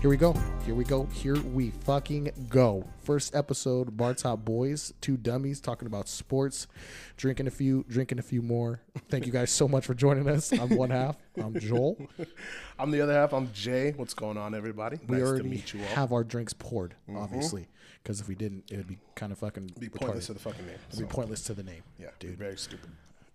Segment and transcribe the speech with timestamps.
[0.00, 0.32] Here we go.
[0.64, 1.04] Here we go.
[1.12, 2.88] Here we fucking go.
[3.02, 6.68] First episode, Bar Top Boys, two dummies talking about sports,
[7.18, 8.80] drinking a few, drinking a few more.
[9.10, 10.52] Thank you guys so much for joining us.
[10.52, 11.18] I'm one half.
[11.36, 11.98] I'm Joel.
[12.78, 13.34] I'm the other half.
[13.34, 13.92] I'm Jay.
[13.94, 14.98] What's going on, everybody?
[15.06, 15.86] We nice to already meet you all.
[15.88, 17.18] have our drinks poured, mm-hmm.
[17.18, 17.68] obviously,
[18.02, 20.00] because if we didn't, it would be kind of fucking be retarded.
[20.00, 20.78] pointless to the fucking name.
[20.88, 21.82] It'd be pointless to the name.
[21.98, 22.38] yeah, dude.
[22.38, 22.88] very stupid.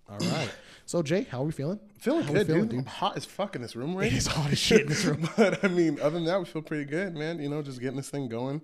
[0.10, 0.50] All right.
[0.88, 1.80] So Jay, how are we feeling?
[1.98, 2.80] Feeling How good, feeling, dude.
[2.82, 5.04] I'm hot as fuck in this room right It is hot as shit in this
[5.06, 5.28] room.
[5.36, 7.40] but I mean, other than that, we feel pretty good, man.
[7.40, 8.62] You know, just getting this thing going.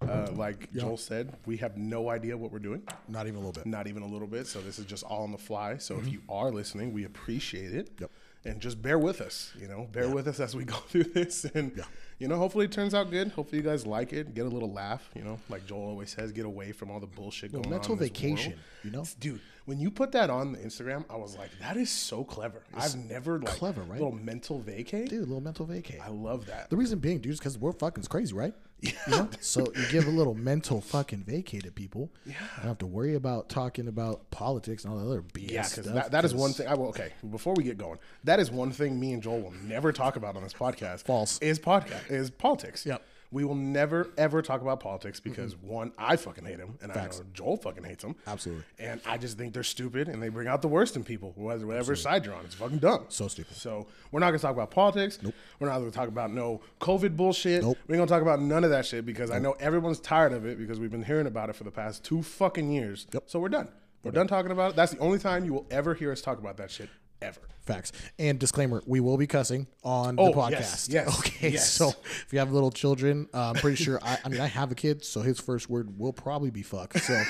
[0.00, 3.52] Uh, like Joel said, we have no idea what we're doing, Not even a little
[3.52, 3.66] bit.
[3.66, 4.46] not even a little bit.
[4.46, 5.76] So this is just all on the fly.
[5.76, 7.94] So if you are listening, we appreciate it.
[7.96, 8.04] Mm-hmm.
[8.04, 8.10] Yep.
[8.46, 11.44] And just bear with us, you know, bear with us as we go through this.
[11.44, 11.78] And,
[12.18, 13.32] you know, hopefully it turns out good.
[13.32, 16.32] Hopefully you guys like it, get a little laugh, you know, like Joel always says,
[16.32, 17.98] get away from all the bullshit going mental on.
[17.98, 18.62] this vacation, world.
[18.84, 19.04] you know?
[19.20, 22.60] Dude, when you put that on the Instagram, I was like, that is so clever.
[22.74, 24.00] I've never like clever, right?
[24.00, 25.08] little mental vacay.
[25.08, 26.00] Dude, a little mental vacay.
[26.00, 26.70] I love that.
[26.70, 28.52] The reason being, dude, is because we're fucking crazy, right?
[28.82, 28.92] Yeah.
[29.06, 29.28] You know?
[29.40, 32.10] So you give a little mental fucking vacay to people.
[32.24, 32.32] Yeah.
[32.32, 35.68] You don't have to worry about talking about politics and all the other BS Yeah,
[35.68, 36.66] because that, that is one thing.
[36.66, 39.54] I will, okay, before we get going, that is one thing me and Joel will
[39.64, 41.04] never talk about on this podcast.
[41.04, 41.38] False.
[41.40, 42.84] Is podcast is politics.
[42.86, 43.04] Yep.
[43.32, 45.68] We will never ever talk about politics because mm-hmm.
[45.68, 47.20] one, I fucking hate him, and Facts.
[47.20, 48.16] I know Joel fucking hates him.
[48.26, 48.64] Absolutely.
[48.78, 51.66] And I just think they're stupid, and they bring out the worst in people, whether
[51.66, 52.44] whatever side you're on.
[52.44, 53.06] It's fucking dumb.
[53.08, 53.56] So stupid.
[53.56, 55.18] So we're not gonna talk about politics.
[55.22, 55.34] Nope.
[55.58, 57.62] We're not gonna talk about no COVID bullshit.
[57.62, 57.78] Nope.
[57.86, 60.58] We're gonna talk about none of that shit because I know everyone's tired of it
[60.58, 63.06] because we've been hearing about it for the past two fucking years.
[63.12, 63.24] Yep.
[63.26, 63.68] So we're done.
[64.02, 64.76] We're done talking about it.
[64.76, 66.88] That's the only time you will ever hear us talk about that shit
[67.22, 67.40] ever.
[67.66, 67.92] Facts.
[68.18, 70.50] And disclaimer, we will be cussing on Oh, the podcast.
[70.50, 71.50] yes, yes, Okay.
[71.50, 71.70] yes.
[71.70, 74.72] So if you have little children, uh, I'm pretty sure, I, I mean, I have
[74.72, 76.94] a kid, so his first word will probably be fuck.
[76.98, 77.22] So,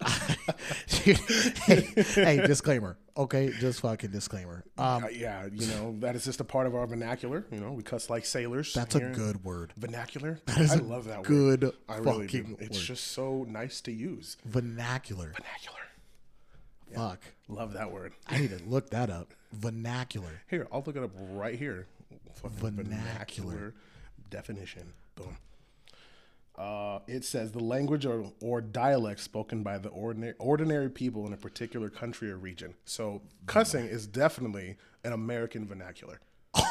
[0.88, 1.14] hey,
[2.14, 2.98] hey, disclaimer.
[3.16, 3.50] Okay.
[3.58, 4.64] Just fucking disclaimer.
[4.76, 7.46] Um, Uh, yeah, you know that is just a part of our vernacular.
[7.50, 8.74] You know, we cuss like sailors.
[8.74, 9.72] that's a good word.
[9.76, 10.40] vernacular.
[10.58, 11.26] is I love that word.
[11.26, 12.56] good I really do.
[12.60, 12.84] It's word.
[12.84, 14.36] just so nice to use.
[14.44, 15.32] Vernacular.
[15.34, 15.78] Vernacular.
[16.94, 17.20] Fuck.
[17.48, 18.12] Love that word.
[18.28, 19.32] I need to look that up.
[19.52, 20.42] Vernacular.
[20.48, 21.86] Here, I'll look it up right here.
[22.34, 23.74] Fucking Vernacular.
[24.30, 24.92] definition.
[25.14, 25.36] Boom.
[26.56, 31.32] Uh, it says the language or, or dialect spoken by the ordinary ordinary people in
[31.34, 32.74] a particular country or region.
[32.86, 36.20] So cussing is definitely an American vernacular.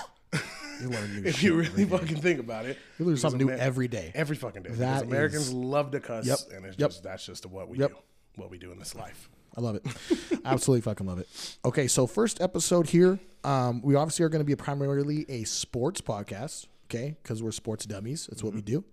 [0.82, 3.88] You learn new If you really fucking think about it, You learn something new every
[3.88, 4.12] day.
[4.14, 4.72] every fucking day.
[4.72, 6.38] That Because Americans is- love to cuss, Yep.
[6.54, 6.90] and it's Yep.
[6.90, 7.92] just that's just what we Yep.
[7.92, 7.96] do,
[8.36, 9.30] what we do in this life.
[9.58, 9.86] I love it.
[10.46, 11.28] Absolutely fucking love it.
[11.64, 13.20] Okay, so first episode here.
[13.44, 17.16] Um, we obviously are going to be primarily a sports podcast, okay?
[17.22, 18.28] Because we're sports dummies.
[18.28, 18.84] That's what we do.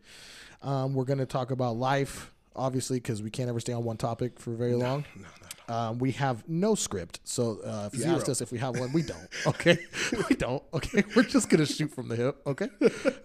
[0.62, 3.96] Um, we're going to talk about life, obviously, because we can't ever stay on one
[3.96, 5.04] topic for very long.
[5.16, 5.22] No,
[5.68, 8.16] no, Um, we have no script, so uh, if you Zero.
[8.16, 9.26] asked us if we have one, we don't.
[9.46, 9.78] Okay,
[10.28, 10.62] we don't.
[10.74, 12.36] Okay, we're just gonna shoot from the hip.
[12.46, 12.68] Okay,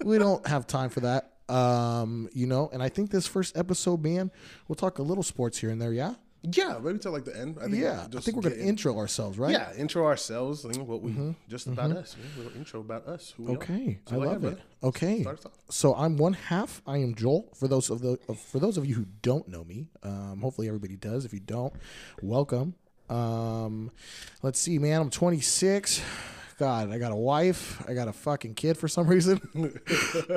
[0.05, 1.33] we don't have time for that.
[1.49, 4.31] Um, you know, and I think this first episode, man,
[4.67, 5.93] we'll talk a little sports here and there.
[5.93, 7.57] Yeah, Yeah, maybe till like the end.
[7.59, 8.07] I think yeah.
[8.15, 9.51] I think we're gonna in- intro ourselves, right?
[9.51, 10.63] Yeah, intro ourselves.
[10.63, 12.15] Know, what we just about us.
[12.37, 13.33] You know, a intro about us.
[13.35, 13.57] Who we are.
[13.57, 13.73] Mm-hmm.
[13.73, 14.41] Okay, That's I love it.
[14.41, 14.61] brother.
[14.83, 16.81] Okay, us so I'm one half.
[16.87, 17.49] I am Joel.
[17.55, 20.67] For those of the of- for those of you who don't know me, um, hopefully
[20.67, 21.25] everybody does.
[21.25, 21.73] If you don't,
[22.21, 22.75] welcome.
[23.09, 23.91] Um,
[24.43, 25.01] let's see, man.
[25.01, 26.01] I'm 26.
[26.57, 27.83] God, I got a wife.
[27.87, 29.39] I got a fucking kid for some reason.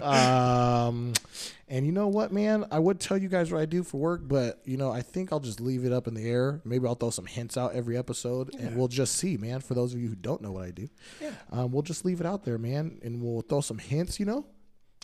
[0.03, 1.13] um,
[1.69, 2.67] and you know what, man?
[2.71, 5.33] I would tell you guys what I do for work, but you know, I think
[5.33, 6.61] I'll just leave it up in the air.
[6.65, 9.61] Maybe I'll throw some hints out every episode, and we'll just see, man.
[9.61, 10.89] For those of you who don't know what I do,
[11.23, 11.31] Yeah.
[11.53, 14.21] um, we'll just leave it out there, man, and we'll throw some hints.
[14.21, 14.47] You know,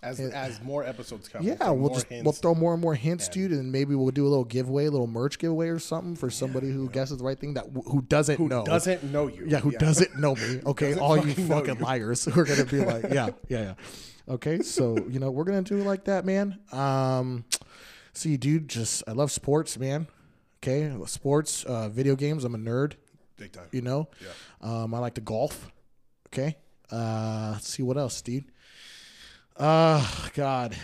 [0.02, 3.28] As as more episodes come, yeah, throw we'll just we'll throw more and more hints,
[3.28, 6.28] dude, and maybe we'll do a little giveaway, a little merch giveaway or something for
[6.28, 8.62] somebody who guesses the right thing that who doesn't know.
[8.64, 9.44] doesn't know you.
[9.48, 10.60] Yeah, who doesn't know me?
[10.66, 11.84] Okay, all you fucking know fucking you.
[11.84, 13.74] liars who are gonna be like, yeah, yeah, yeah.
[14.28, 16.58] Okay, so you know we're gonna do it like that, man.
[16.72, 17.44] Um,
[18.12, 20.08] see, dude, just I love sports, man.
[20.62, 22.44] Okay, sports, uh, video games.
[22.44, 22.94] I'm a nerd.
[23.38, 23.68] big time.
[23.72, 24.82] You know, Yeah.
[24.82, 25.70] um, I like to golf.
[26.28, 26.56] Okay,
[26.92, 28.44] uh, let's see what else, dude.
[29.58, 30.76] Uh, God,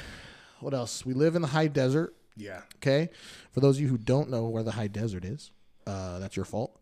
[0.61, 1.05] what else?
[1.05, 2.15] We live in the high desert.
[2.37, 3.11] Yeah, Okay,
[3.51, 5.51] for those of you who don't know where the high desert is,
[5.87, 6.81] uh, that's your fault.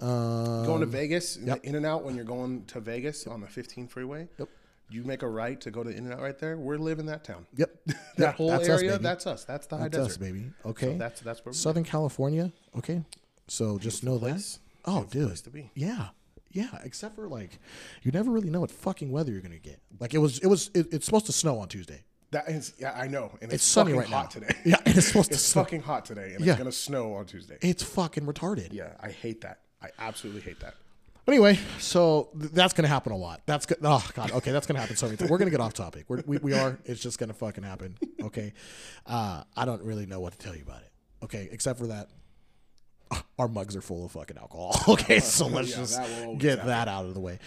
[0.00, 1.60] Um, going to Vegas, yep.
[1.64, 4.26] in and out when you're going to Vegas on the 15 freeway.
[4.38, 4.48] Yep.
[4.88, 6.56] You make a right to go to In and Out right there.
[6.56, 7.44] We're living that town.
[7.56, 7.70] Yep,
[8.18, 9.02] That whole that's us, area, baby.
[9.02, 9.44] that's us.
[9.44, 10.10] That's the high That's desert.
[10.12, 10.50] us, baby.
[10.64, 12.52] Okay, So that's that's where we Southern California.
[12.78, 13.02] Okay,
[13.48, 14.60] so just know place.
[14.84, 14.90] that.
[14.90, 15.70] Oh, Beautiful dude, place to be.
[15.74, 16.08] yeah,
[16.56, 16.78] yeah.
[16.84, 17.58] Except for like,
[18.02, 19.80] you never really know what fucking weather you're gonna get.
[20.00, 22.02] Like it was, it was, it, it's supposed to snow on Tuesday.
[22.32, 24.40] That is, yeah, I know, and it's, It's sunny fucking right hot now.
[24.40, 24.58] today.
[24.64, 25.62] Yeah, and it's supposed to it's snow.
[25.62, 26.52] fucking hot today, and Yeah.
[26.52, 27.58] it's gonna snow on Tuesday.
[27.62, 28.72] It's fucking retarded.
[28.72, 29.60] Yeah, I hate that.
[29.80, 30.74] I absolutely hate that.
[31.24, 33.42] But anyway, so th- that's gonna happen a lot.
[33.46, 33.78] That's good.
[33.82, 35.30] oh god, okay, that's gonna happen so many times.
[35.30, 36.04] We're gonna get off topic.
[36.08, 36.78] We're, we we are.
[36.84, 37.96] It's just gonna fucking happen.
[38.22, 38.52] Okay,
[39.06, 40.90] uh, I don't really know what to tell you about it.
[41.24, 42.10] Okay, except for that.
[43.38, 44.74] Our mugs are full of fucking alcohol.
[44.88, 46.66] Okay, so let's Yeah, just that get happen.
[46.68, 47.38] that out of the way.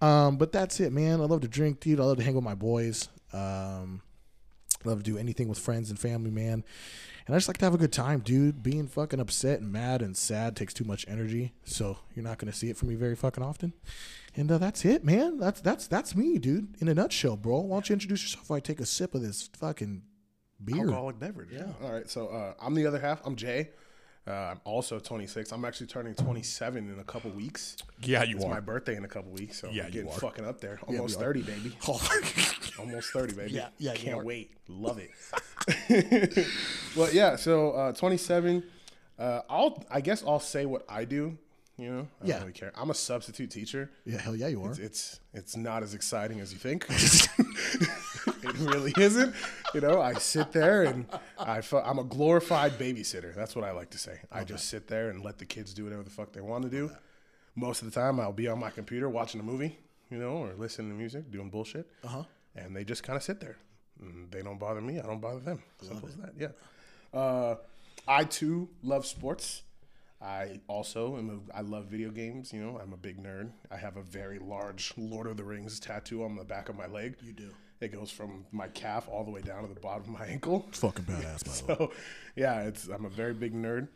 [0.00, 1.20] Um, but that's it, man.
[1.20, 2.00] I love to drink, dude.
[2.00, 3.08] I love to hang with my boys.
[3.32, 4.02] Um,
[4.84, 6.64] love to do anything with friends and family, man.
[7.26, 8.62] And I just like to have a good time, dude.
[8.62, 12.54] Being fucking upset and mad and sad takes too much energy, so you're not gonna
[12.54, 13.74] see it from me very fucking often.
[14.34, 15.36] And uh, that's it, man.
[15.36, 16.76] That's that's that's me, dude.
[16.80, 17.58] In a nutshell, bro.
[17.60, 18.48] Why don't you introduce yourself?
[18.48, 20.02] While I take a sip of this fucking
[20.64, 20.84] beer.
[20.84, 21.50] Alcoholic beverage.
[21.52, 21.66] Yeah.
[21.82, 22.08] All right.
[22.08, 23.20] So uh, I'm the other half.
[23.26, 23.70] I'm Jay.
[24.28, 25.52] Uh, I'm also 26.
[25.52, 27.76] I'm actually turning 27 in a couple weeks.
[28.02, 30.18] Yeah, you It's my birthday in a couple weeks, so Yeah, I'm you getting are.
[30.20, 30.78] fucking up there.
[30.86, 31.20] Almost are.
[31.24, 31.72] 30, baby.
[32.78, 33.52] Almost 30, baby.
[33.52, 34.24] Yeah, yeah, Can't are.
[34.24, 34.50] wait.
[34.68, 36.46] Love it.
[36.96, 37.36] well, yeah.
[37.36, 38.62] So uh, 27.
[39.18, 39.82] Uh, I'll.
[39.90, 41.38] I guess I'll say what I do.
[41.78, 42.08] You know.
[42.22, 42.32] I Yeah.
[42.34, 42.72] don't really care.
[42.74, 43.90] I'm a substitute teacher.
[44.04, 44.70] yeah, hell yeah, you are.
[44.70, 46.84] It's, it's it's not as exciting as you think.
[46.90, 49.34] it really isn't.
[49.74, 51.06] You know, I sit there and
[51.38, 53.34] I I'm a glorified babysitter.
[53.34, 54.18] That's what I like to say.
[54.32, 56.70] I just sit there and let the kids do whatever the fuck they want to
[56.70, 56.90] do.
[57.54, 59.78] Most of the time, I'll be on my computer watching a movie,
[60.10, 61.88] you know, or listening to music, doing bullshit.
[62.04, 62.22] Uh huh.
[62.56, 63.56] And they just kind of sit there.
[64.00, 64.98] And they don't bother me.
[64.98, 65.62] I don't bother them.
[65.82, 66.32] Simple as that.
[66.38, 66.48] Yeah.
[67.18, 67.56] Uh,
[68.06, 69.62] I too love sports.
[70.20, 72.52] I also am a, I love video games.
[72.52, 73.50] You know, I'm a big nerd.
[73.70, 76.86] I have a very large Lord of the Rings tattoo on the back of my
[76.86, 77.16] leg.
[77.22, 77.50] You do.
[77.80, 80.66] It goes from my calf all the way down to the bottom of my ankle.
[80.68, 81.88] It's fucking badass, by the way.
[81.88, 81.92] So,
[82.34, 83.88] yeah, it's I'm a very big nerd.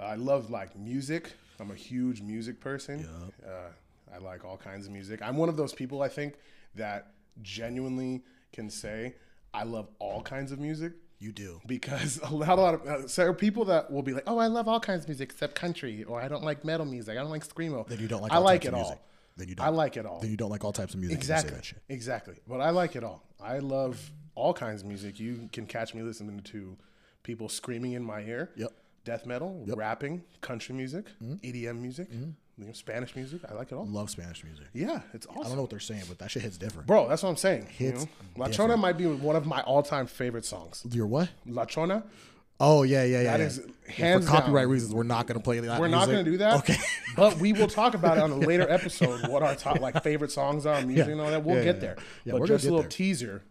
[0.00, 1.32] I love like music.
[1.60, 3.06] I'm a huge music person.
[3.46, 5.20] Uh, I like all kinds of music.
[5.22, 6.34] I'm one of those people I think
[6.76, 7.12] that
[7.42, 8.22] genuinely
[8.52, 9.14] can say
[9.52, 11.60] I love all kinds of music You do.
[11.66, 14.24] because a lot, a lot of uh, so there are people that will be like,
[14.26, 17.16] "Oh, I love all kinds of music except country," or "I don't like metal music.
[17.18, 18.80] I don't like screamo." Then you don't like I all like types it of all.
[18.82, 18.98] music.
[19.36, 19.66] Then you don't.
[19.66, 20.20] I like it all.
[20.20, 21.16] Then you don't like all types of music.
[21.18, 21.58] Exactly.
[21.88, 22.34] Exactly.
[22.46, 23.22] But I like it all.
[23.40, 25.18] I love all kinds of music.
[25.18, 26.76] You can catch me listening to
[27.22, 28.50] people screaming in my ear.
[28.56, 28.72] Yep.
[29.04, 29.78] Death metal, yep.
[29.78, 32.08] rapping, country music, EDM music,
[32.58, 33.42] you know, Spanish music.
[33.48, 33.86] I like it all.
[33.86, 34.66] Love Spanish music.
[34.74, 35.40] Yeah, it's awesome.
[35.40, 36.86] I don't know what they're saying, but that shit hits different.
[36.88, 37.68] Bro, that's what I'm saying.
[37.78, 38.10] You Hits know?
[38.36, 40.84] La Chona might be one of my all-time favorite songs.
[40.90, 41.28] Your what?
[41.46, 42.02] La Chona.
[42.60, 43.36] Oh yeah, yeah, yeah.
[43.36, 43.46] That yeah.
[43.46, 44.72] is hands for copyright down.
[44.72, 44.92] reasons.
[44.92, 45.80] We're not going to play that.
[45.80, 46.58] We're not going to do that.
[46.58, 46.76] Okay.
[47.14, 49.28] But we will talk about it on a later episode.
[49.28, 51.12] What our top like favorite songs are, music Yeah.
[51.12, 51.44] and all that.
[51.44, 51.96] We'll Yeah, get there.
[52.24, 52.32] yeah.
[52.32, 52.88] but we're just a little there.
[52.90, 53.42] teaser.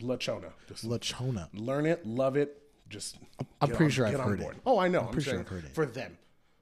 [0.00, 0.48] La Chona.
[0.66, 1.48] Just La Chona.
[1.54, 2.56] learn it, love it.
[2.88, 3.18] Just
[3.60, 4.48] I'm pretty on- sure I've heard it.
[4.66, 5.02] Oh, I know.
[5.02, 5.74] I'm, pretty sure I've heard it.
[5.74, 6.16] For them.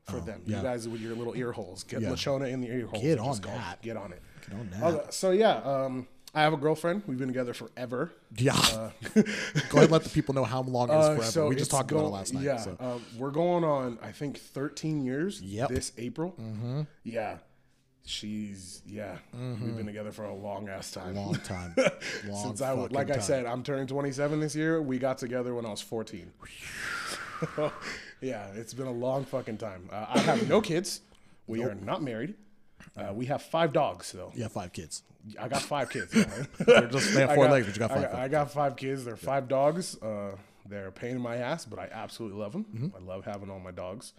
[0.09, 0.57] For them, yeah.
[0.59, 2.11] you guys with your little ear holes, get Yeah.
[2.11, 3.03] La Chona in the ear holes.
[3.03, 3.51] Get on go.
[3.51, 3.83] that.
[3.83, 4.23] Get on it.
[4.49, 5.13] Get on that.
[5.15, 7.03] So yeah, um, I have a girlfriend.
[7.07, 8.13] We've been together forever.
[8.37, 8.53] Yeah.
[9.15, 11.31] Go ahead and let the people know how long it is Uh, forever.
[11.31, 12.45] so we just talked about it last night.
[12.45, 12.77] Yeah, So.
[12.79, 13.99] uh, we're going on.
[14.03, 15.41] I think 13 years.
[15.41, 15.71] Yep.
[15.71, 16.35] This April.
[16.41, 16.83] Mm-hmm.
[17.05, 17.39] Yeah,
[18.05, 19.17] she's yeah.
[19.33, 21.17] We've been together for a long ass time.
[21.17, 21.75] Long time.
[22.27, 24.81] Long Since I, like I said, I'm turning 27 this year.
[24.83, 26.31] We got together when I was 14.
[28.21, 29.89] yeah, it's been a long fucking time.
[29.93, 31.01] Uh, I have no kids.
[31.47, 32.35] We are not married.
[32.97, 34.33] Uh, we have five dogs though.
[34.35, 35.03] You have five kids.
[35.39, 36.15] I got five kids.
[36.17, 36.25] yeah.
[36.59, 38.03] They're just, they have four got- legs, but you got I five.
[38.13, 39.05] got, I got five kids.
[39.05, 40.01] They're five dogs.
[40.01, 40.37] Uh,
[40.69, 42.65] they're a pain in my ass, but I absolutely love them.
[42.75, 42.97] Mm-hmm.
[42.97, 44.13] I love having all my dogs.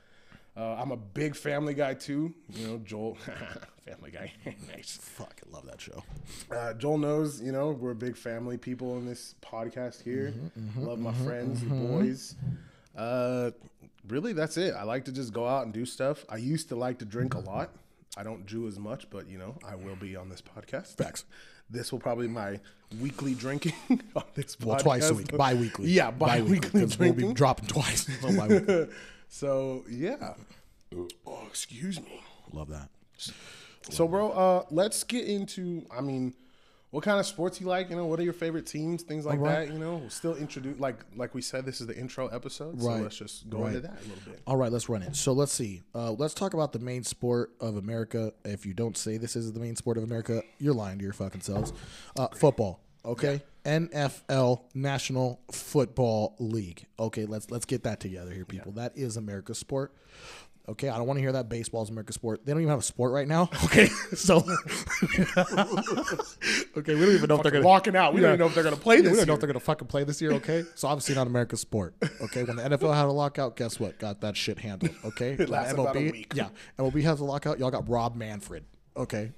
[0.58, 2.34] Uh, I'm a big family guy too.
[2.50, 3.18] You know, Joel,
[3.86, 4.34] family guy.
[4.76, 4.98] nice.
[5.02, 6.04] Fucking love that show.
[6.52, 10.34] Uh, Joel knows, you know, we're big family people in this podcast here.
[10.60, 12.36] Mm-hmm, Love my friends, the boys.
[12.98, 13.52] Uh,
[14.10, 14.74] really, that's it.
[14.74, 16.26] I like to just go out and do stuff.
[16.30, 17.70] I used to like to drink a lot.
[18.18, 20.98] I don't do as much, but you know, I will be on this podcast.
[20.98, 21.26] Facts.
[21.72, 22.60] This will probably be my
[23.00, 23.74] weekly drinking
[24.16, 24.66] on this podcast.
[24.66, 25.82] Well, twice a week, bi-weeky.
[25.84, 28.08] Yeah, bi-weekly, 'cause we'll be dropping twice.
[28.22, 28.88] So bi-weekly.
[29.28, 30.34] So yeah.
[31.28, 32.24] Oh, excuse me.
[32.52, 32.90] love that.
[33.92, 35.86] So, bro, uh, let's get into.
[35.96, 36.34] I mean,
[36.92, 37.90] what kind of sports you like?
[37.90, 39.04] You know, what are your favorite teams?
[39.04, 39.68] Things like Alright.
[39.68, 39.74] that.
[39.74, 40.80] You know, we'll still introduce.
[40.80, 42.82] Like, like we said, this is the intro episode.
[42.82, 43.02] So Right.
[43.04, 43.68] let's just go Right.
[43.76, 44.42] into that a little bit.
[44.48, 45.16] All right, let's run it.
[45.16, 45.84] So let's see.
[45.94, 48.34] Uh, let's talk about the main sport of America.
[48.44, 51.14] If you don't say this is the main sport of America, you're lying to your
[51.14, 51.74] fucking selves.
[52.18, 52.82] Uh, football.
[53.06, 53.42] Okay.
[53.66, 56.86] NFL National Football League.
[56.98, 58.72] Okay, let's let's get that together here, people.
[58.72, 59.94] That is America's sport.
[60.68, 62.46] Okay, I don't want to hear that baseball's America's sport.
[62.46, 63.50] They don't even have a sport right now.
[63.66, 64.38] Okay, so
[66.78, 68.28] okay, we don't even know if they're gonna Walking out, we Yeah.
[68.28, 69.18] don't even know if they're gonna play we this.
[69.18, 70.32] don't know if they're gonna fucking play this year.
[70.34, 71.96] Okay, so obviously not America's sport.
[72.22, 73.98] Okay, when the NFL had a lockout, guess what?
[74.00, 74.94] Got that shit handled.
[75.06, 76.34] Okay, it lasted about a week.
[76.36, 77.60] Yeah, MLB has a lockout.
[77.60, 78.64] Y'all got Rob Manfred.
[78.98, 79.32] Okay,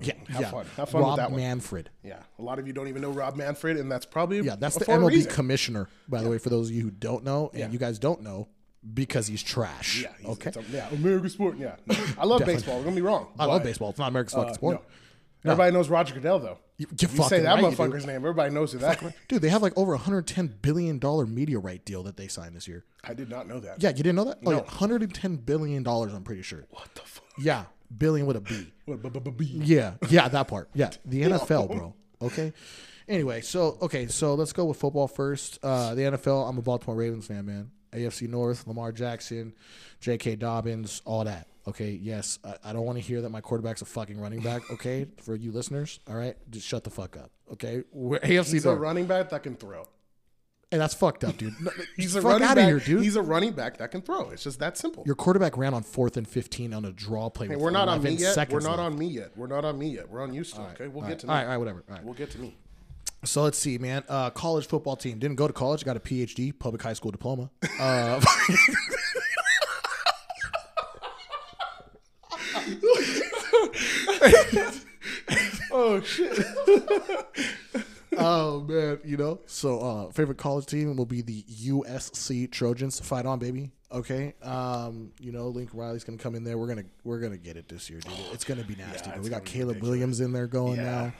[0.00, 0.50] yeah, have yeah.
[0.50, 0.66] fun.
[0.76, 1.40] Have fun with Rob that one.
[1.40, 1.90] Manfred.
[2.02, 4.76] Yeah, a lot of you don't even know Rob Manfred, and that's probably Yeah, that's
[4.76, 5.32] the MLB reason.
[5.32, 5.88] commissioner.
[6.08, 7.68] By the way, for those of you who don't know, and Yeah.
[7.70, 8.48] you guys don't know,
[8.94, 10.02] because he's trash.
[10.02, 10.08] Yeah.
[10.20, 10.52] he's- okay.
[10.58, 10.88] a- yeah.
[10.90, 11.56] American sport.
[11.58, 11.76] Yeah.
[11.86, 12.82] No, I love baseball.
[12.82, 13.28] Don't me wrong.
[13.38, 13.90] I love baseball.
[13.90, 14.82] It's not America's fucking uh, sport.
[15.44, 15.52] no.
[15.52, 16.58] Everybody knows Roger Goodell though.
[16.78, 18.16] You, You fucking say that right, motherfucker's name.
[18.16, 19.02] Everybody knows who that.
[19.28, 22.28] Dude, they have like over a hundred ten billion dollar media right deal that they
[22.28, 22.84] signed this year.
[23.04, 23.82] I did not know that.
[23.82, 24.38] Yeah, you didn't know that?
[24.46, 24.56] Oh, No.
[24.58, 26.12] yeah, hundred and ten billion dollars.
[26.12, 26.64] I'm pretty sure.
[26.70, 27.24] What the fuck?
[27.38, 27.64] Yeah,
[27.96, 28.72] billion with a B.
[28.86, 29.00] What,
[29.40, 30.70] Yeah, yeah, that part.
[30.74, 31.94] Yeah, the NFL, bro.
[32.20, 32.52] Okay.
[33.08, 35.58] Anyway, so okay, so let's go with football first.
[35.62, 36.48] Uh, the NFL.
[36.48, 37.70] I'm a Baltimore Ravens fan, man.
[37.92, 39.54] AFC North, Lamar Jackson,
[40.00, 40.36] J.K.
[40.36, 41.46] Dobbins, all that.
[41.68, 44.62] Okay, yes, I, I don't want to hear that my quarterback's a fucking running back.
[44.72, 47.30] Okay, for you listeners, all right, just shut the fuck up.
[47.52, 49.86] Okay, We're AFC He's a running back that can throw.
[50.72, 51.54] and that's fucked up, dude.
[51.60, 52.64] No, He's a running out back.
[52.64, 53.02] of here, dude.
[53.04, 54.30] He's a running back that can throw.
[54.30, 55.02] It's just that simple.
[55.06, 57.46] Your quarterback ran on fourth and fifteen on a draw play.
[57.46, 58.36] Hey, with we're not on me yet.
[58.50, 58.78] We're not left.
[58.80, 59.30] on me yet.
[59.36, 60.08] We're not on me yet.
[60.08, 60.62] We're on you still.
[60.74, 61.32] okay, we'll All get right, to me.
[61.34, 61.84] right, all right, whatever.
[61.88, 62.04] All right.
[62.04, 62.56] We'll get to me.
[63.24, 64.02] So let's see, man.
[64.08, 67.50] Uh, college football team didn't go to college, got a PhD, public high school diploma.
[67.78, 68.20] Uh,
[75.74, 76.38] Oh shit!
[78.18, 79.40] oh man, you know.
[79.46, 83.00] So uh, favorite college team will be the USC Trojans.
[83.00, 83.70] Fight on, baby.
[83.90, 84.34] Okay.
[84.42, 86.58] Um, you know, Lincoln Riley's gonna come in there.
[86.58, 88.12] We're gonna we're gonna get it this year, dude.
[88.32, 89.08] It's gonna be nasty.
[89.10, 89.82] Yeah, we got Caleb ridiculous.
[89.90, 90.84] Williams in there going Yeah.
[90.84, 91.12] now.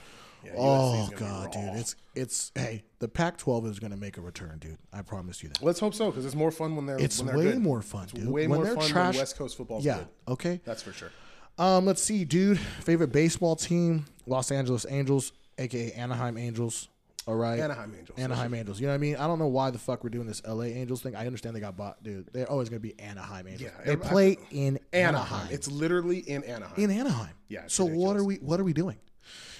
[0.43, 1.75] Yeah, oh god, dude.
[1.75, 4.77] It's it's hey, the Pac-12 is gonna make a return, dude.
[4.91, 5.61] I promise you that.
[5.63, 6.99] Let's hope so because it's more fun when they're.
[6.99, 7.61] It's when they're way good.
[7.61, 8.27] more fun, It's dude.
[8.29, 9.79] way when more they're fun trash, when West Coast football.
[9.81, 9.97] yeah.
[9.97, 10.07] good.
[10.27, 10.61] Okay.
[10.65, 11.11] That's for sure.
[11.57, 12.59] Um, let's see, dude.
[12.59, 16.89] Favorite baseball team: Los Angeles Angels, aka Anaheim Angels.
[17.25, 18.19] All right, Anaheim Angels.
[18.19, 18.81] Anaheim Angels.
[18.81, 19.15] You know what I mean?
[19.15, 21.15] I don't know why the fuck we're doing this LA Angels thing.
[21.15, 22.27] I understand they got bought, dude.
[22.33, 23.71] They're always gonna be Anaheim Angels.
[23.77, 25.15] Yeah, they play in Anaheim.
[25.15, 25.47] Anaheim.
[25.49, 26.73] It's literally in Anaheim.
[26.83, 27.33] in Anaheim.
[27.47, 28.35] Yeah, So what are we?
[28.37, 28.97] What are we doing?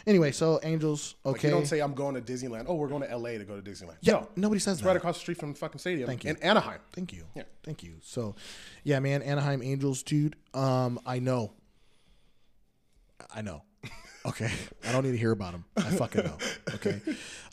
[0.05, 1.15] Anyway, so Angels.
[1.23, 1.47] Like, Okay.
[1.47, 2.65] you don't say I'm going to Disneyland.
[2.67, 3.97] Oh, we're going to LA to go to Disneyland.
[4.01, 4.13] yeah.
[4.13, 4.87] No, Nobody says it's that.
[4.87, 6.07] right across the street from the fucking stadium.
[6.07, 6.31] Thank you.
[6.31, 6.79] In Anaheim.
[6.91, 7.23] Thank you.
[7.35, 7.43] Yeah.
[7.63, 7.95] Thank you.
[8.01, 8.35] So,
[8.83, 10.35] yeah, man, Anaheim Angels, dude.
[10.53, 11.53] Um, I know.
[13.33, 13.63] I know.
[14.25, 14.49] Okay,
[14.87, 15.65] I don't need to hear about them.
[15.75, 16.37] I fucking know.
[16.75, 17.01] Okay,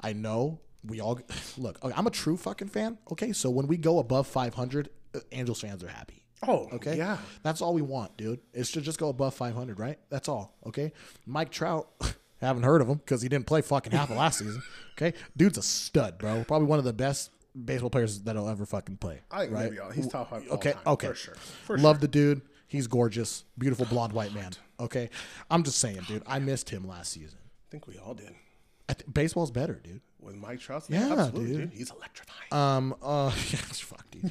[0.02, 0.60] I know.
[0.84, 1.18] We all
[1.58, 1.84] look.
[1.84, 2.96] okay, I'm a true fucking fan.
[3.10, 6.22] Okay, so when we go above 500, uh, Angels fans are happy.
[6.46, 7.18] Oh, Okay, Yeah.
[7.42, 8.38] that's all we want, dude.
[8.54, 9.98] It's to just go above 500, right?
[10.10, 10.56] That's all.
[10.64, 10.92] Okay,
[11.26, 11.88] Mike Trout.
[12.40, 14.62] Haven't heard of him because he didn't play fucking half of last season.
[14.96, 16.44] Okay, dude's a stud, bro.
[16.44, 17.30] Probably one of the best
[17.64, 19.20] baseball players that'll ever fucking play.
[19.30, 19.72] I think right?
[19.94, 20.48] he's top five.
[20.50, 21.08] Okay, time, okay.
[21.08, 21.34] For sure.
[21.34, 22.42] For Love the dude.
[22.66, 24.52] He's gorgeous, beautiful blonde white man.
[24.78, 25.10] Okay,
[25.50, 26.22] I'm just saying, dude.
[26.26, 27.38] I missed him last season.
[27.42, 28.32] I think we all did.
[28.88, 30.00] I th- baseball's better, dude.
[30.20, 30.84] With Mike Trout.
[30.88, 31.72] Yeah, absolutely, dude.
[31.72, 32.48] He's electrifying.
[32.52, 34.30] Um, uh, fuck, dude.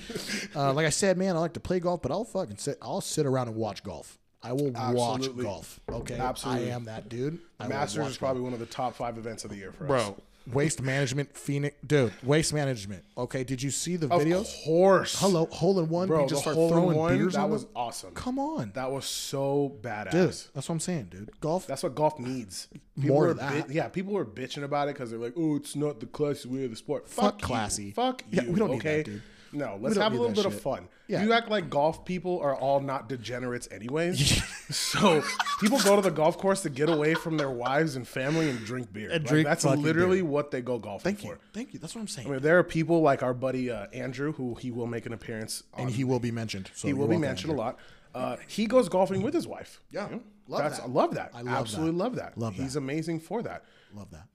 [0.55, 2.77] uh, like I said, man, I like to play golf, but I'll fucking sit.
[2.81, 4.17] I'll sit around and watch golf.
[4.41, 5.79] I will watch golf.
[5.89, 6.71] Okay, Absolutely.
[6.71, 7.39] I am that dude.
[7.59, 9.71] I will Masters watch is probably one of the top five events of the year
[9.71, 9.87] for us.
[9.87, 10.17] bro.
[10.53, 12.11] Waste management, Phoenix, dude.
[12.23, 13.03] Waste management.
[13.15, 14.63] Okay, did you see the Of videos?
[14.63, 15.19] course.
[15.19, 16.07] Hello, hole in one.
[16.07, 17.33] Bro, you just the start hole in throwing one, beers.
[17.33, 17.71] that on was them?
[17.75, 18.13] awesome.
[18.15, 20.11] Come on, That was so badass.
[20.11, 20.21] dude.
[20.55, 21.29] That's what I'm saying, dude.
[21.39, 21.67] Golf.
[21.67, 22.67] That's what golf needs.
[22.95, 23.67] More were of that.
[23.67, 26.49] bi- yeah, people were bitching about it because they're like, "Oh, it's not the classy
[26.49, 27.45] way of the sport." Fuck you.
[27.47, 27.91] classy.
[27.91, 28.41] Fuck you.
[28.41, 28.97] Yeah, we don't need okay?
[29.03, 29.21] that, dude.
[29.51, 30.87] No, let's have a little bit of fun.
[31.07, 31.23] Yeah.
[31.23, 34.43] You act like golf people are all not degenerates, anyways.
[34.75, 35.23] so
[35.59, 38.59] people go to the golf course to get away from their wives and family and
[38.63, 39.09] drink beer.
[39.09, 40.29] And Like, drink that's literally beer.
[40.29, 41.33] what they go golfing Thank for.
[41.33, 41.79] you, thank you.
[41.79, 42.27] That's what I'm saying.
[42.27, 45.13] I mean, there are people like our buddy uh, Andrew, who he will make an
[45.13, 45.81] appearance on.
[45.85, 46.69] and he will be mentioned.
[46.75, 47.63] So he will be mentioned Andrew.
[47.63, 47.79] a lot.
[48.13, 49.81] Uh, he goes golfing with his wife.
[49.91, 50.05] Yeah.
[50.09, 50.21] You know?
[50.47, 50.83] Love That's, that.
[50.83, 51.31] I love that.
[51.35, 51.97] I love Absolutely that.
[52.03, 52.37] love that.
[52.37, 52.79] Love He's that.
[52.79, 53.63] amazing for that.
[53.93, 54.25] Love that.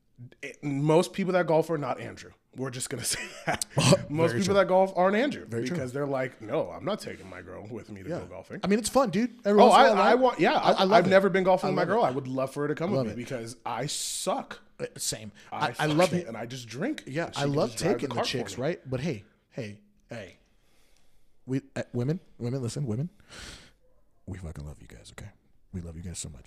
[0.42, 2.30] It- most people that golf are not Andrew.
[2.56, 3.64] We're just gonna say that.
[4.10, 4.54] most Very people true.
[4.54, 5.62] that golf aren't Andrew true.
[5.62, 8.60] because they're like, no, I'm not taking my girl with me to go golfing.
[8.62, 9.34] I mean, it's fun, dude.
[9.44, 10.38] Every Oh, once in a I, I want.
[10.40, 11.10] Yeah, I, I have it.
[11.10, 12.04] never been golfing with my girl.
[12.04, 13.16] I would love for her to come with me it.
[13.16, 14.60] because I suck.
[14.80, 15.30] Uh, Same.
[15.52, 16.26] I, I, love it.
[16.26, 17.04] and I just drink.
[17.06, 18.80] Yeah, I love taking the for chicks, right?
[18.88, 19.78] But hey, hey,
[20.10, 20.38] hey,
[21.46, 23.08] we uh, women, women, listen, women,
[24.26, 25.12] we fucking love you guys.
[25.16, 25.30] Okay,
[25.72, 26.46] we love you guys so much.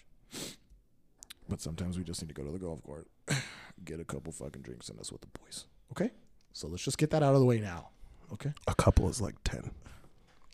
[1.50, 3.08] But sometimes we just need to go to the golf court,
[3.86, 5.66] get a couple fucking drinks, and us with the boys.
[5.92, 6.12] Okay,
[6.54, 7.90] so let's just get that out of the way now.
[8.34, 9.72] Okay, A couple is like ten.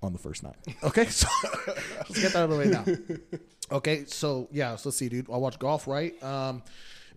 [0.01, 0.55] on the first night.
[0.83, 1.27] Okay, so
[1.97, 2.85] let's get that out of the way now.
[3.71, 5.27] Okay, so yeah, so let's see, dude.
[5.31, 6.21] I'll watch golf, right?
[6.21, 6.61] Um,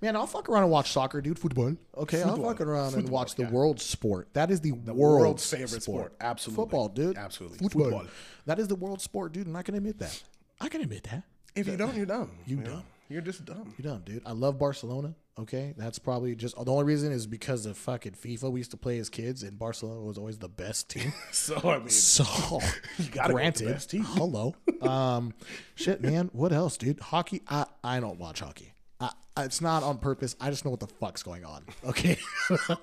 [0.00, 1.38] man, I'll fuck around and watch soccer, dude.
[1.38, 1.76] Football.
[1.96, 3.50] Okay, I'll fuck around and watch the yeah.
[3.50, 4.28] world sport.
[4.32, 6.14] That is the, world's world's, favorite sport.
[6.20, 6.62] Absolutely.
[6.62, 7.18] Football, dude.
[7.18, 7.58] Absolutely.
[7.58, 7.82] Football.
[7.84, 8.06] Football.
[8.46, 10.22] That is the world sport, dude, and I can admit that.
[10.60, 11.24] I can admit that.
[11.54, 12.30] If you don't, you're dumb.
[12.46, 12.64] You, know?
[12.70, 12.82] dumb.
[13.08, 13.74] You're just dumb.
[13.76, 14.22] You're dumb, dude.
[14.24, 15.14] I love Barcelona.
[15.38, 18.50] Okay, that's probably just the only reason is because of fucking FIFA.
[18.50, 21.12] We used to play as kids, and Barcelona was always the best team.
[21.32, 22.60] So I mean, So, gotta go
[22.98, 24.04] with the granted, best team.
[24.04, 24.54] hello.
[24.80, 25.34] Um,
[25.74, 26.30] shit, man.
[26.32, 27.00] What else, dude?
[27.00, 27.42] Hockey.
[27.48, 28.72] I I don't watch hockey.
[28.98, 30.34] I, it's not on purpose.
[30.40, 31.64] I just know what the fuck's going on.
[31.84, 32.16] Okay,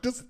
[0.03, 0.23] just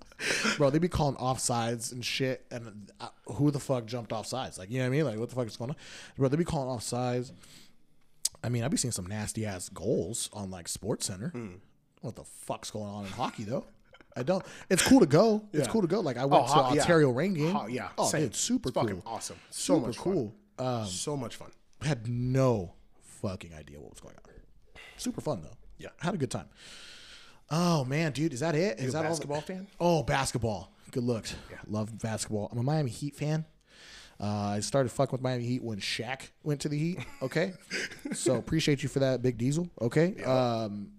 [0.56, 4.58] bro, they be calling offsides and shit, and uh, who the fuck jumped offsides?
[4.58, 5.04] Like you know what I mean?
[5.04, 5.76] Like what the fuck is going on,
[6.16, 6.28] bro?
[6.28, 7.32] They be calling offsides.
[8.42, 11.28] I mean, I be seeing some nasty ass goals on like Sports Center.
[11.28, 11.48] Hmm.
[12.04, 13.64] What the fuck's going on in hockey though?
[14.16, 14.44] I don't.
[14.68, 15.42] It's cool to go.
[15.52, 15.72] It's Yeah.
[15.72, 16.00] cool to go.
[16.00, 16.80] Like I went Oh, to ho- yeah.
[16.82, 17.52] Ontario Reign game.
[17.54, 18.22] Ho- yeah, Oh, same.
[18.24, 18.84] dude, super It's cool.
[18.86, 19.36] fucking awesome.
[19.50, 20.34] So super much cool.
[20.58, 21.50] Um, so much fun.
[21.82, 22.74] had no
[23.20, 24.22] fucking idea what was going on.
[24.96, 25.56] Super fun though.
[25.78, 25.88] Yeah.
[26.00, 26.48] had a good time.
[27.50, 28.78] Oh man, dude, is that it?
[28.80, 29.66] Is that all the- basketball fan?
[29.80, 30.70] Oh, basketball.
[30.92, 31.34] Good looks.
[31.50, 31.56] Yeah.
[31.66, 32.48] Love basketball.
[32.52, 33.44] I'm a Miami Heat fan.
[34.20, 36.98] Uh, I started fucking with Miami Heat when Shaq went to the Heat.
[37.20, 37.52] Okay,
[38.12, 39.68] so appreciate you for that, Big Diesel.
[39.80, 40.92] Okay, um,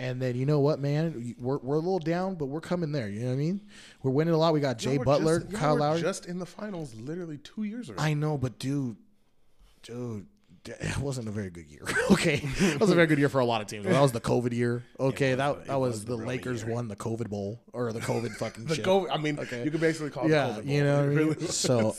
[0.00, 3.06] and then you know what, man, we're, we're a little down, but we're coming there.
[3.06, 3.60] You know what I mean?
[4.02, 4.54] We're winning a lot.
[4.54, 6.00] We got Jay Butler, just, Kyle were Lowry.
[6.00, 8.02] just in the finals literally two years ago.
[8.02, 8.96] I know, but dude,
[9.82, 10.26] dude,
[10.64, 11.82] it wasn't a very good year.
[12.12, 13.84] okay, it was a very good year for a lot of teams.
[13.84, 14.82] That was the COVID year.
[14.98, 18.36] Okay, that that was, was the Lakers Roman won the COVID bowl or the COVID
[18.36, 18.84] fucking the shit.
[18.84, 19.06] go.
[19.06, 19.64] I mean, okay.
[19.64, 21.16] you could basically call it yeah, COVID you know what I It mean.
[21.18, 21.56] really was.
[21.56, 21.94] so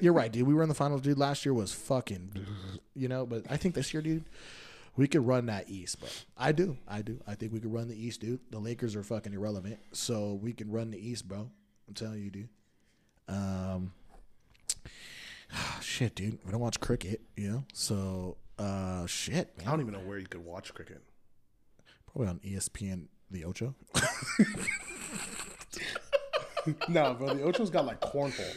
[0.00, 0.46] you're right, dude.
[0.46, 1.18] We were in the finals, dude.
[1.18, 2.46] Last year was fucking,
[2.94, 3.26] you know.
[3.26, 4.24] But I think this year, dude,
[4.96, 6.08] we could run that East, bro.
[6.36, 7.20] I do, I do.
[7.26, 8.40] I think we could run the East, dude.
[8.50, 11.50] The Lakers are fucking irrelevant, so we can run the East, bro.
[11.88, 12.48] I'm telling you, dude.
[13.28, 13.92] Um,
[15.80, 16.38] shit, dude.
[16.46, 17.64] I don't watch cricket, you know.
[17.72, 21.02] So, uh, shit, I don't even know where you could watch cricket.
[22.06, 23.74] Probably on ESPN, the Ocho.
[26.88, 27.34] no, bro.
[27.34, 28.54] The Ocho's got like cornhole.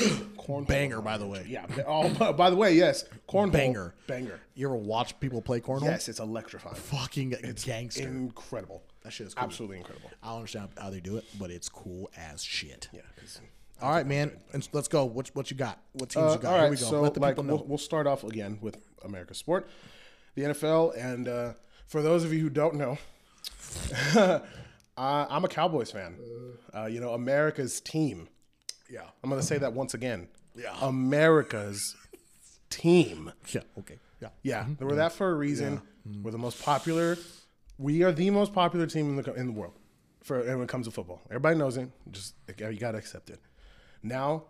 [0.38, 0.66] cornhole.
[0.66, 1.44] Banger, by the way.
[1.48, 1.66] Yeah.
[1.86, 3.52] Oh, by the way, yes, cornhole.
[3.52, 3.94] Banger.
[4.06, 4.40] Banger.
[4.54, 5.84] You ever watch people play cornhole?
[5.84, 6.76] Yes, it's electrifying.
[6.76, 8.06] Fucking it's gangster.
[8.08, 8.82] Incredible.
[9.02, 9.44] that shit is cool.
[9.44, 10.10] Absolutely incredible.
[10.22, 12.88] I don't understand how they do it, but it's cool as shit.
[12.92, 13.00] Yeah.
[13.82, 14.32] All right, man.
[14.52, 15.04] And let's go.
[15.06, 15.78] What what you got?
[15.92, 16.52] What teams Uh, you got?
[16.54, 16.82] all Here we go.
[16.84, 17.54] so Let the like people know.
[17.56, 19.68] we'll, we'll start off again with America's sport,
[20.34, 21.52] the NFL, and uh,
[21.86, 22.98] for those of you who don't know,
[24.16, 24.40] uh,
[24.96, 26.16] I'm a Cowboys fan.
[26.74, 28.28] Uh, you know, America's team.
[28.90, 29.02] Yeah.
[29.22, 30.28] I'm going to say that once again.
[30.54, 30.76] Yeah.
[30.80, 31.96] America's
[32.68, 33.32] team.
[33.52, 33.62] Yeah.
[33.78, 33.98] Okay.
[34.20, 34.28] Yeah.
[34.42, 34.86] Yeah, mm-hmm.
[34.86, 35.40] we're that for a mm-hmm.
[35.40, 35.82] reason.
[36.08, 36.22] Mm-hmm.
[36.22, 37.16] We're the most popular.
[37.78, 39.74] We are the most popular team in the in the world
[40.22, 41.20] for when it comes to football.
[41.30, 41.88] Everybody knows it.
[42.10, 43.40] Just you got to accept it.
[44.02, 44.44] Now,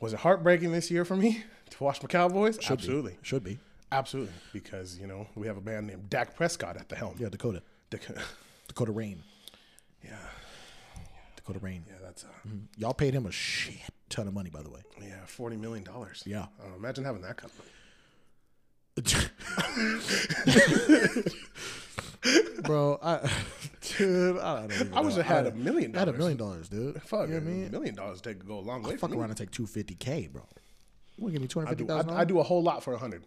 [0.00, 2.58] was it heartbreaking this year for me to watch my Cowboys?
[2.70, 3.58] Absolutely, Should be.
[3.92, 7.16] absolutely, because you know we have a man named Dak Prescott at the helm.
[7.18, 7.28] Yeah.
[7.30, 7.62] Dakota.
[7.90, 8.16] Dak-
[8.68, 9.22] Dakota Rain.
[10.02, 10.16] yeah,
[11.44, 11.84] Dakota Rain.
[11.86, 12.28] yeah, that's uh,
[12.78, 13.76] Y'all paid him a shit
[14.08, 14.80] ton of money, by the way.
[15.02, 16.22] yeah, forty million dollars.
[16.26, 16.46] Yeah.
[16.62, 17.52] Uh, imagine having that money.
[22.64, 23.28] Bro, I,
[23.98, 25.20] dude, I don't even I wish know.
[25.20, 27.02] I had a million I had a million dollars, dude.
[27.02, 27.70] Fuck, you know I mean?
[27.70, 28.96] million dollars take go a long way.
[28.96, 29.20] Fuck for me.
[29.20, 30.42] around and take two fifty k, bro.
[31.16, 32.20] You want to give me two hundred I do, I.
[32.20, 33.24] I do a whole lot for a hundred.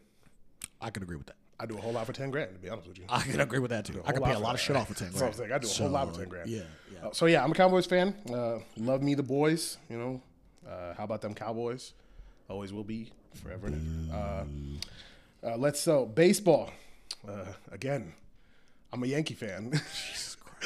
[0.82, 1.36] I could agree with that.
[1.60, 2.54] I do a whole lot for ten grand.
[2.54, 4.02] To be honest with you, I can agree with that too.
[4.06, 5.50] I whole could pay a lot of shit off for ten That's what I'm grand.
[5.50, 5.52] saying.
[5.54, 6.50] I do a whole lot for ten grand.
[6.50, 6.62] Yeah,
[6.94, 7.08] yeah.
[7.08, 8.14] Uh, so yeah, I'm a Cowboys fan.
[8.32, 9.78] Uh, love me the boys.
[9.90, 10.22] You know,
[10.70, 11.94] uh, how about them Cowboys?
[12.50, 13.68] Always will be forever.
[13.68, 14.18] and ever.
[15.44, 16.72] Uh, uh, let's so baseball.
[17.28, 18.14] Uh, again,
[18.94, 19.80] I'm a Yankee fan.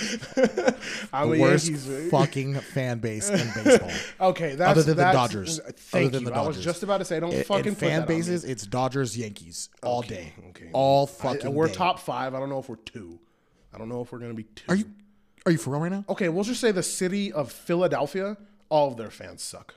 [1.14, 3.92] I'm The worst Yankees fucking fan base in baseball.
[4.30, 5.60] Okay, that's Other than the that's- Dodgers.
[5.60, 6.30] uh, Other Thank than you.
[6.30, 8.44] the I was just about to say, don't In- fucking in put that fan bases,
[8.44, 10.70] it's Dodgers Yankees all day, okay.
[10.74, 11.54] all I- fucking.
[11.54, 11.74] we're day.
[11.74, 12.34] top five.
[12.34, 13.20] I don't know if we're two.
[13.74, 14.66] I don't know if we're gonna be two.
[14.70, 14.86] Are you?
[15.46, 16.06] Are you for real right now?
[16.10, 18.38] Okay, we'll just say the city of Philadelphia,
[18.70, 19.76] all of their fans suck.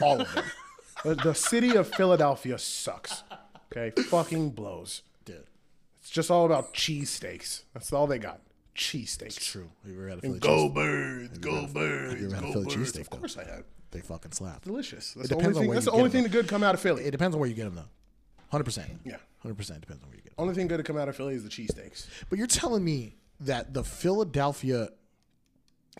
[0.00, 0.44] all of them.
[1.04, 3.22] The, the city of Philadelphia sucks.
[3.70, 5.02] Okay, fucking blows.
[5.24, 5.44] Dude,
[6.00, 7.62] It's just all about cheesesteaks.
[7.74, 8.40] That's all they got.
[8.78, 9.34] Cheesesteaks.
[9.44, 9.70] true.
[9.84, 10.74] We were at a Philly Go cheese.
[10.74, 12.76] birds, go birds, you ever had a Philly birds.
[12.76, 13.64] cheesesteak, Of course I had.
[13.90, 14.62] They fucking slap.
[14.64, 15.14] Delicious.
[15.14, 15.68] That's It the only depends on thing.
[15.68, 17.04] where That's you the only get thing them, that good come out of Philly.
[17.04, 17.88] It depends on where you get them though.
[18.50, 18.88] Hundred percent.
[19.04, 19.16] Yeah.
[19.40, 20.42] Hundred percent depends on where you get them.
[20.42, 22.06] Only thing good to come out of Philly is the cheesesteaks.
[22.30, 24.88] But you're telling me that the Philadelphia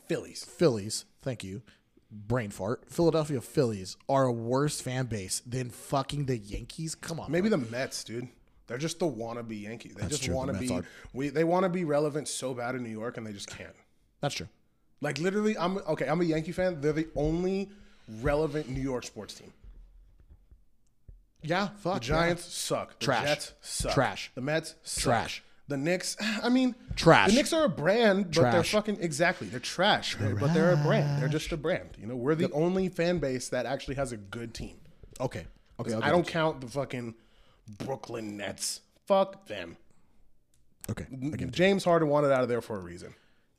[0.07, 0.45] Phillies.
[0.45, 1.63] Phillies, thank you,
[2.11, 6.95] brain fart, Philadelphia Phillies are a worse fan base than fucking the Yankees?
[6.95, 8.29] Come on, Maybe the Mets, dude.
[8.69, 9.95] They're just the wannabe Yankees.
[9.95, 10.81] They just true, want to be.
[11.13, 13.75] We they want to be relevant so bad in New York, and they just can't.
[14.21, 14.49] that's true.
[15.01, 16.07] Like literally, I'm okay.
[16.07, 16.81] I'm a Yankee fan.
[16.81, 17.71] They're the only
[18.21, 19.53] relevant New York sports team.
[21.43, 21.95] Yeah, fuck.
[21.95, 22.99] The Giants suck.
[22.99, 23.25] The Trash.
[23.25, 23.95] Jets suck.
[23.95, 24.31] Trash.
[24.35, 25.03] The Mets suck.
[25.03, 25.43] Trash.
[25.69, 26.17] The Knicks.
[26.43, 27.31] I mean, Trash.
[27.31, 29.47] The Knicks are a brand, but they're fucking exactly.
[29.47, 31.23] They're trash, They're- but they're a brand.
[31.23, 31.91] They're just a brand.
[31.99, 34.77] You know, we're the only fan base that actually has a good team.
[35.21, 35.47] Okay.
[35.81, 35.95] Okay.
[35.95, 37.15] I don't count the fucking
[37.69, 38.81] Brooklyn Nets.
[39.07, 39.77] Fuck them.
[40.91, 41.07] Okay.
[41.51, 43.09] James Harden wanted out of there for a reason.
[43.09, 43.15] you.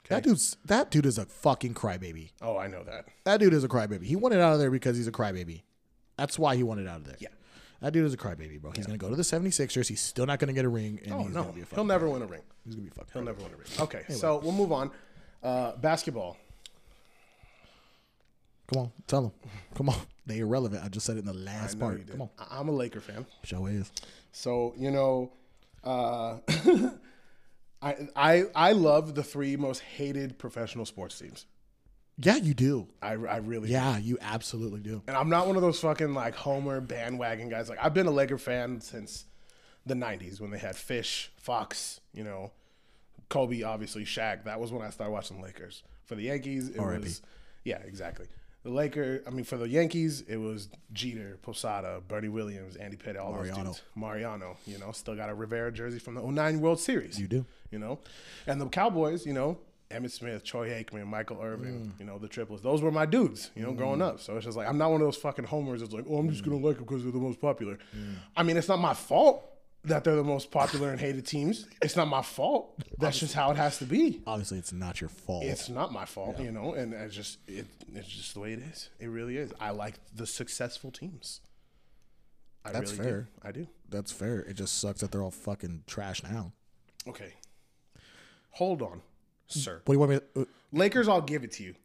[0.10, 2.32] That dude's that dude is a fucking crybaby.
[2.42, 3.06] Oh, I know that.
[3.26, 4.04] That dude is a crybaby.
[4.04, 5.62] He wanted out of there because he's a crybaby.
[6.18, 7.18] That's why he wanted out of there.
[7.20, 7.30] Yeah.
[7.82, 8.72] That dude is a crybaby, bro.
[8.72, 9.88] He's gonna go to the 76ers.
[9.88, 11.86] He's still not gonna get a ring, and Oh he's no, gonna be a he'll
[11.86, 12.42] never win a ring.
[12.66, 13.12] He's gonna be fucking.
[13.14, 13.68] He'll never win a ring.
[13.80, 14.92] Okay, so we'll move on.
[15.42, 16.36] Uh, basketball.
[18.72, 19.32] Come on, tell them.
[19.76, 20.84] Come on, they irrelevant.
[20.84, 22.12] I just said it in the last I know you part.
[22.12, 23.26] Come on, I- I'm a Laker fan.
[23.44, 23.92] show is.
[24.32, 25.32] So you know,
[25.84, 26.38] uh,
[27.82, 31.46] I I I love the three most hated professional sports teams.
[32.22, 32.88] Yeah, you do.
[33.02, 35.02] I, I really Yeah, you absolutely do.
[35.08, 37.70] And I'm not one of those fucking like Homer bandwagon guys.
[37.70, 39.26] Like I've been a Laker fan since
[39.86, 42.52] the '90s when they had Fish, Fox, you know,
[43.30, 44.44] Kobe, obviously Shaq.
[44.44, 45.82] That was when I started watching Lakers.
[46.06, 47.04] For the Yankees, it R.I.P..
[47.04, 47.22] was
[47.64, 48.26] yeah, exactly.
[48.64, 53.22] The Laker, I mean, for the Yankees, it was Jeter, Posada, Bernie Williams, Andy Pettitte,
[53.22, 53.64] all those Mariano.
[53.64, 53.82] dudes.
[53.96, 57.20] Mariano, you know, still got a Rivera jersey from the 09 World Series.
[57.20, 57.46] You do.
[57.72, 58.00] You know,
[58.48, 59.60] and the Cowboys, you know,
[59.92, 62.00] Emmitt Smith, Troy Aikman, Michael Irvin, mm.
[62.00, 62.62] you know, the triplets.
[62.62, 64.08] Those were my dudes, you know, growing mm.
[64.08, 64.20] up.
[64.20, 66.30] So it's just like I'm not one of those fucking homers that's like, oh, I'm
[66.30, 67.78] just gonna like them because they're the most popular.
[67.96, 68.16] Mm.
[68.36, 69.44] I mean, it's not my fault
[69.86, 71.68] that they're the most popular and hated teams.
[71.82, 72.84] It's not my fault.
[72.98, 74.22] That's just how it has to be.
[74.28, 75.46] Obviously, it's not your fault.
[75.46, 78.60] It's not my fault, you know, and it's just it, it's just the way it
[78.60, 78.90] is.
[79.00, 79.54] It really is.
[79.60, 81.42] I like the successful teams.
[82.66, 83.22] I That's really fair.
[83.22, 83.48] Do.
[83.48, 83.68] I do.
[83.90, 84.40] That's fair.
[84.40, 86.52] It just sucks that they're all fucking trash now.
[87.08, 87.34] Okay.
[88.52, 89.02] Hold on,
[89.48, 89.82] sir.
[89.86, 90.20] What do you want me?
[90.36, 91.76] To, uh, Lakers, I'll give it to you.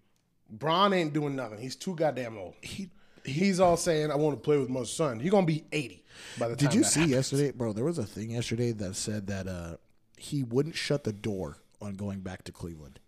[0.51, 1.59] Bron ain't doing nothing.
[1.61, 2.55] He's too goddamn old.
[2.61, 2.91] he
[3.25, 6.05] He's all saying, "I want to play with my son." He's gonna be eighty
[6.39, 6.69] by the time.
[6.69, 7.13] Did you see happens.
[7.15, 7.73] yesterday, bro?
[7.73, 9.77] There was a thing yesterday that said that uh,
[10.19, 13.01] he wouldn't shut the door on going back to Cleveland.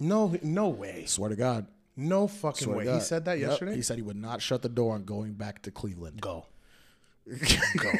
[0.00, 1.04] No, no way.
[1.06, 1.66] Swear to God.
[1.96, 2.92] No fucking Swear way.
[2.94, 3.50] He said that Yep.
[3.50, 3.74] yesterday.
[3.76, 6.20] He said he would not shut the door on going back to Cleveland.
[6.20, 6.46] go,
[7.78, 7.90] go.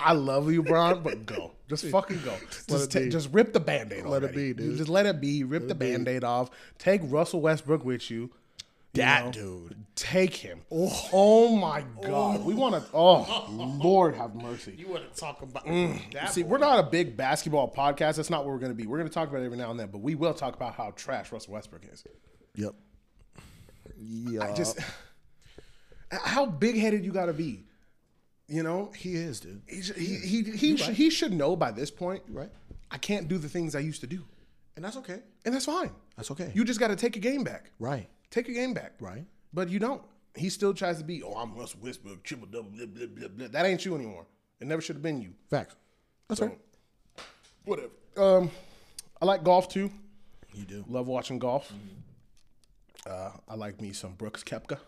[0.00, 1.52] I love you, Bron, but go.
[1.68, 2.34] Just fucking go.
[2.68, 4.10] Just, ta- just rip the band-aid off.
[4.10, 4.76] Let it be, dude.
[4.76, 5.44] Just let it be.
[5.44, 6.50] Rip the band-aid off.
[6.78, 8.30] Take Russell Westbrook with you.
[8.94, 9.76] You That know, dude.
[9.94, 10.60] Take him.
[10.70, 12.44] Oh, my God.
[12.44, 12.82] We want to.
[12.92, 13.46] Oh,
[13.82, 14.74] Lord have mercy.
[14.76, 16.28] You want to talk about mm.
[16.28, 18.16] See, we're not a big basketball podcast.
[18.16, 18.86] That's not what we're going to be.
[18.86, 20.74] We're going to talk about it every now and then, but we will talk about
[20.74, 22.04] how trash Russell Westbrook is.
[22.54, 22.74] Yep.
[23.98, 24.44] Yeah.
[24.44, 24.78] I just
[26.10, 27.64] how big headed you got to be.
[28.48, 29.62] You know, he is, dude.
[29.68, 32.22] he he he he, sh- he should know by this point.
[32.28, 32.50] right.
[32.90, 34.22] I can't do the things I used to do,
[34.76, 35.20] And that's okay.
[35.46, 35.92] and that's fine.
[36.16, 36.52] That's okay.
[36.54, 37.70] You just got to take a game back.
[37.78, 38.08] right.
[38.32, 38.94] Take your game back.
[38.98, 39.24] Right.
[39.54, 40.02] But you don't.
[40.34, 41.22] He still tries to be.
[41.22, 43.46] Oh, I'm Russ Westbrook, triple double, blah, blah, blah, blah.
[43.48, 44.26] That ain't you anymore.
[44.60, 45.34] It never should have been you.
[45.50, 45.76] Facts.
[46.28, 46.58] That's So, right.
[47.66, 47.90] whatever.
[48.16, 48.50] Um,
[49.20, 49.90] I like golf too.
[50.54, 50.84] You do.
[50.88, 51.72] Love watching golf.
[53.06, 54.78] Uh, I like me some Brooks Koepka.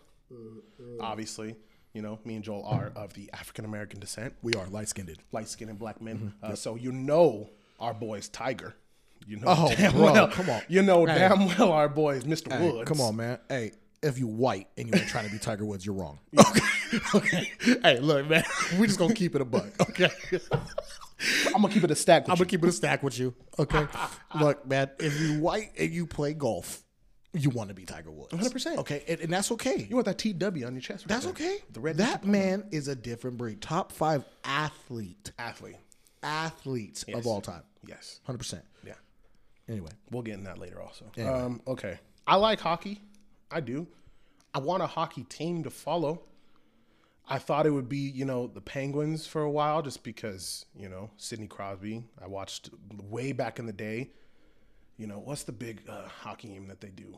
[0.99, 1.55] Obviously,
[1.93, 5.15] you know, me and Joel are of the African American descent, We are light skinned.
[5.31, 6.33] light skinned black men.
[6.41, 8.73] Uh, so you know our boy's Tiger.
[9.27, 10.27] You know Oh, damn bro, well.
[10.27, 10.61] come on.
[10.67, 11.19] You know Hey.
[11.19, 12.51] damn well our boy is Mr.
[12.51, 12.87] Hey, Woods.
[12.87, 13.39] come on, man.
[13.49, 13.71] Hey,
[14.03, 16.19] if you white and you ain't trying to be Tiger Woods, you're wrong.
[16.39, 16.59] Okay.
[17.15, 17.51] okay.
[17.81, 18.43] Hey, look, man.
[18.77, 19.65] We're just gonna keep it a buck.
[19.81, 20.09] Okay.
[21.47, 22.23] I'm gonna keep it a stack.
[22.23, 22.39] With I'm you.
[22.39, 23.33] gonna keep it a stack with you.
[23.57, 23.87] Okay.
[24.39, 26.83] Look, man, if you white and you play golf,
[27.33, 28.31] you want to be Tiger Woods.
[28.33, 28.77] 100%.
[28.77, 29.87] Okay, and, and that's okay.
[29.89, 31.03] You want that TW on your chest?
[31.03, 31.31] right That's there.
[31.33, 31.57] okay.
[31.71, 33.61] The red that man is a different breed.
[33.61, 35.75] Top five athlete, athlete.
[36.21, 37.63] athletes of all time.
[37.87, 38.19] Yes.
[38.25, 38.63] Hundred percent.
[38.85, 38.93] Yeah.
[39.67, 41.05] Anyway, We'll get in that later also.
[41.17, 41.99] Um, okay.
[42.27, 43.01] I like hockey.
[43.51, 43.87] I do.
[44.53, 46.21] I want a hockey team to follow.
[47.27, 50.87] I thought it would be, you know, the Penguins for a while just because, you
[50.87, 52.03] know, Sidney Crosby.
[52.23, 52.69] I watched
[53.09, 54.11] way back in the day.
[54.97, 57.17] You know, what's the big uh, hockey game that they do?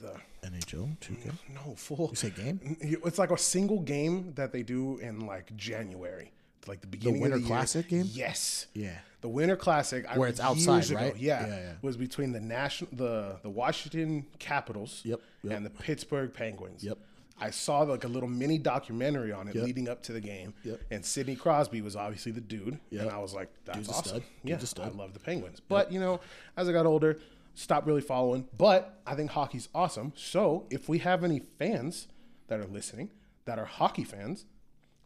[0.00, 0.14] The
[0.48, 1.30] NHL, 2K.
[1.54, 2.08] no full.
[2.10, 2.76] You say game?
[2.80, 6.32] It's like a single game that they do in like January,
[6.68, 7.56] like the beginning Winter of the year.
[7.56, 8.08] Classic game?
[8.12, 8.66] Yes.
[8.74, 8.98] Yeah.
[9.20, 11.16] The Winter Classic, I Where it's outside, ago, right?
[11.16, 11.72] Yeah, Yeah, yeah.
[11.82, 15.52] was between the national, the the Washington Capitals, Yep, yep.
[15.56, 16.84] and the Pittsburgh Penguins.
[16.84, 16.98] Yep.
[17.40, 20.54] I saw like a little mini documentary on it leading up to the game.
[20.62, 20.80] Yep.
[20.90, 24.08] And Sidney Crosby was obviously the dude, and I was like, "That's Dude's a awesome."
[24.08, 24.22] stud.
[24.44, 24.92] Yeah, Dude's a stud.
[24.92, 26.20] I love the Penguins, but you know,
[26.56, 27.18] as I got older,
[27.54, 28.46] stopped really following.
[28.56, 30.12] But I think hockey's awesome.
[30.16, 32.08] So if we have any fans
[32.48, 33.10] that are listening
[33.46, 34.44] that are hockey fans,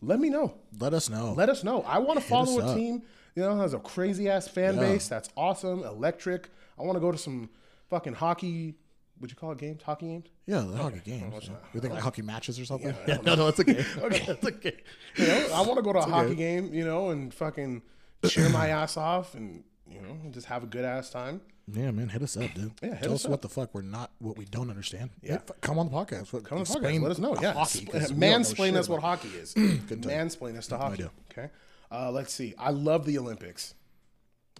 [0.00, 0.54] let me know.
[0.78, 1.32] Let us know.
[1.36, 1.82] Let us know.
[1.82, 2.76] I want to follow a up.
[2.76, 3.02] team,
[3.34, 4.80] you know, has a crazy ass fan Yeah.
[4.80, 6.50] base that's awesome, electric.
[6.78, 7.50] I want to go to some
[7.90, 8.74] fucking hockey.
[9.20, 9.82] Would you call it games?
[9.82, 10.26] Hockey games?
[10.46, 11.50] yeah, the hockey games.
[11.74, 12.94] You think like hockey matches or something?
[13.06, 13.84] Yeah, no, no, it's okay.
[13.98, 14.76] okay, it's okay.
[15.16, 17.82] You know, I want to go to a hockey game, you know, and fucking
[18.26, 21.40] cheer my ass off and you know just have a good ass time.
[21.70, 22.72] Yeah, man, hit us up, dude.
[22.82, 25.10] Yeah, hit Tell us us what the fuck we're not, what we don't understand.
[25.22, 25.38] Yeah.
[25.60, 26.30] Come on the podcast.
[26.44, 27.02] Come on the podcast.
[27.02, 27.36] Let us know.
[27.40, 27.80] Yeah, hockey.
[27.84, 29.52] Sp- 'cause we know mansplain us what hockey is.
[29.54, 30.94] Good mansplain us to hockey.
[30.94, 31.10] idea.
[31.30, 31.48] Okay.
[31.90, 32.54] Uh, let's see.
[32.58, 33.74] I love the Olympics,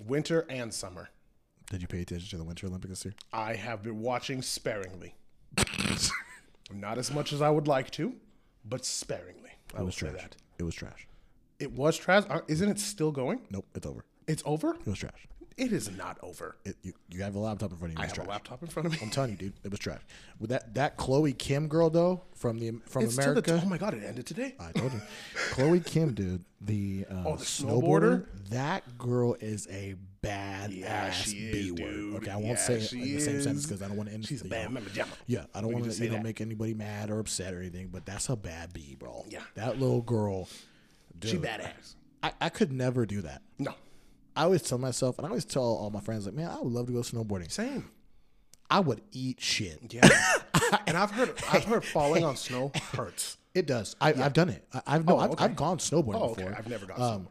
[0.07, 1.09] winter and summer.
[1.71, 3.15] Did you pay attention to the Winter Olympics this year?
[3.33, 5.15] I have been watching sparingly.
[6.73, 8.15] Not as much as I would like to,
[8.65, 9.51] but sparingly.
[9.75, 10.21] I It was say trash.
[10.23, 10.37] that.
[10.59, 11.07] It was trash.
[11.59, 12.25] It was trash.
[12.29, 13.41] Uh, Isn't it still going?
[13.51, 14.05] Nope, it's over.
[14.27, 14.75] It's over.
[14.75, 15.27] It was trash.
[15.59, 16.57] It is not over.
[16.65, 18.03] It, you, you have a laptop in front of you.
[18.03, 18.27] I have trash.
[18.27, 18.99] a laptop in front of me.
[19.03, 20.01] I'm telling you, dude, it was trash.
[20.39, 23.61] With that that Chloe Kim girl though from the from It's America.
[23.63, 23.95] oh my god!
[23.95, 24.55] It ended today.
[24.61, 25.01] I told you,
[25.51, 27.81] Chloe Kim, dude, the, uh, Oh, the snowboarder.
[27.83, 28.27] snowboarder?
[28.51, 31.77] That girl is a bad Yeah, ass B word.
[31.79, 32.15] dude.
[32.17, 33.67] Okay, I won't Yeah, say it in the same sentence is.
[33.67, 34.27] because I don't want to end.
[34.27, 34.91] She's a bad member.
[35.27, 37.89] Yeah, I don't want to say you know make anybody mad or upset or anything,
[37.89, 39.25] but that's a bad B, bro.
[39.29, 39.41] Yeah.
[39.55, 40.49] that little girl.
[41.19, 41.95] Dude, She badass.
[42.23, 43.43] I, I could never do that.
[43.59, 43.75] No,
[44.39, 46.73] I always tell myself, and I always tell all my friends, like, man, I would
[46.73, 47.51] love to go snowboarding.
[47.51, 47.91] same.
[48.71, 49.81] I would eat shit.
[49.93, 50.09] Yeah,
[50.87, 53.39] and I've heard I've heard falling on snow hurts.
[53.55, 53.97] It does.
[54.01, 54.65] I, I've done it.
[54.73, 55.35] I, I've no, Oh, I've.
[55.39, 56.43] I've gone snowboarding Oh, okay.
[56.45, 56.59] before.
[56.59, 57.29] I've never gone Um,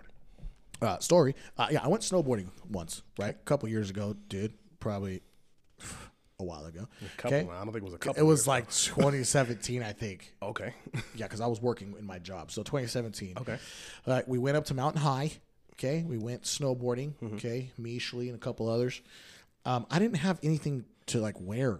[0.82, 0.88] snowboarding.
[0.88, 1.36] uh, story.
[1.58, 3.36] Uh, yeah, I went snowboarding once, right?
[3.36, 4.54] A couple years ago, dude.
[4.80, 5.22] Probably
[6.39, 6.88] a while ago.
[7.17, 7.38] Couple.
[7.38, 7.48] Okay.
[7.50, 8.20] I don't think it was a couple.
[8.22, 10.34] It was like 2017, I think.
[10.41, 10.74] okay.
[11.15, 12.52] Yeah, because I was working in my job.
[12.52, 13.36] So 2017.
[13.41, 13.58] Okay.
[14.06, 15.32] Uh, we went up to Mountain High.
[15.78, 16.04] Okay.
[16.08, 17.13] We went snowboarding.
[17.16, 17.36] Mm-hmm.
[17.36, 17.72] Okay.
[17.78, 19.02] Me, Shlee, and a couple others.
[19.66, 21.80] Um, I didn't have anything to like wear.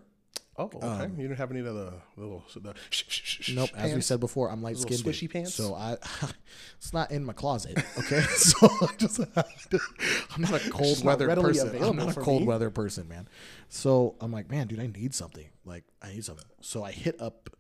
[0.60, 1.12] Oh, okay.
[1.16, 3.70] you didn't have any of the little so the sh- sh- sh- Nope.
[3.76, 5.02] As we said before, I'm light skinned.
[5.02, 5.54] swishy pants?
[5.54, 5.98] So I,
[6.78, 7.78] it's not in my closet.
[8.00, 8.22] Okay.
[8.36, 9.20] so I just,
[10.36, 11.84] I'm not a cold weather person.
[11.84, 12.48] I'm not a cold me.
[12.48, 13.28] weather person, man.
[13.70, 15.48] So I'm like, man, dude, I need something.
[15.64, 16.46] Like, I need something.
[16.62, 17.56] So I hit up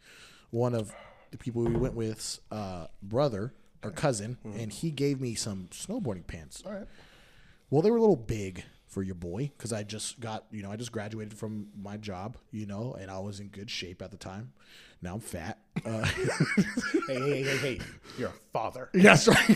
[0.49, 0.91] one of
[1.29, 6.25] the people we went with, uh, brother or cousin, and he gave me some snowboarding
[6.27, 6.63] pants.
[6.65, 6.87] All right.
[7.69, 10.71] Well, they were a little big for your boy because I just got, you know,
[10.71, 14.09] I just graduated from my job, you know, and I was in good shape at
[14.11, 14.53] the time.
[15.01, 15.59] Now I'm fat.
[15.85, 16.05] Uh,
[17.07, 17.79] Hey, hey, hey, hey!
[18.17, 18.89] You're a father.
[18.93, 19.55] that's right.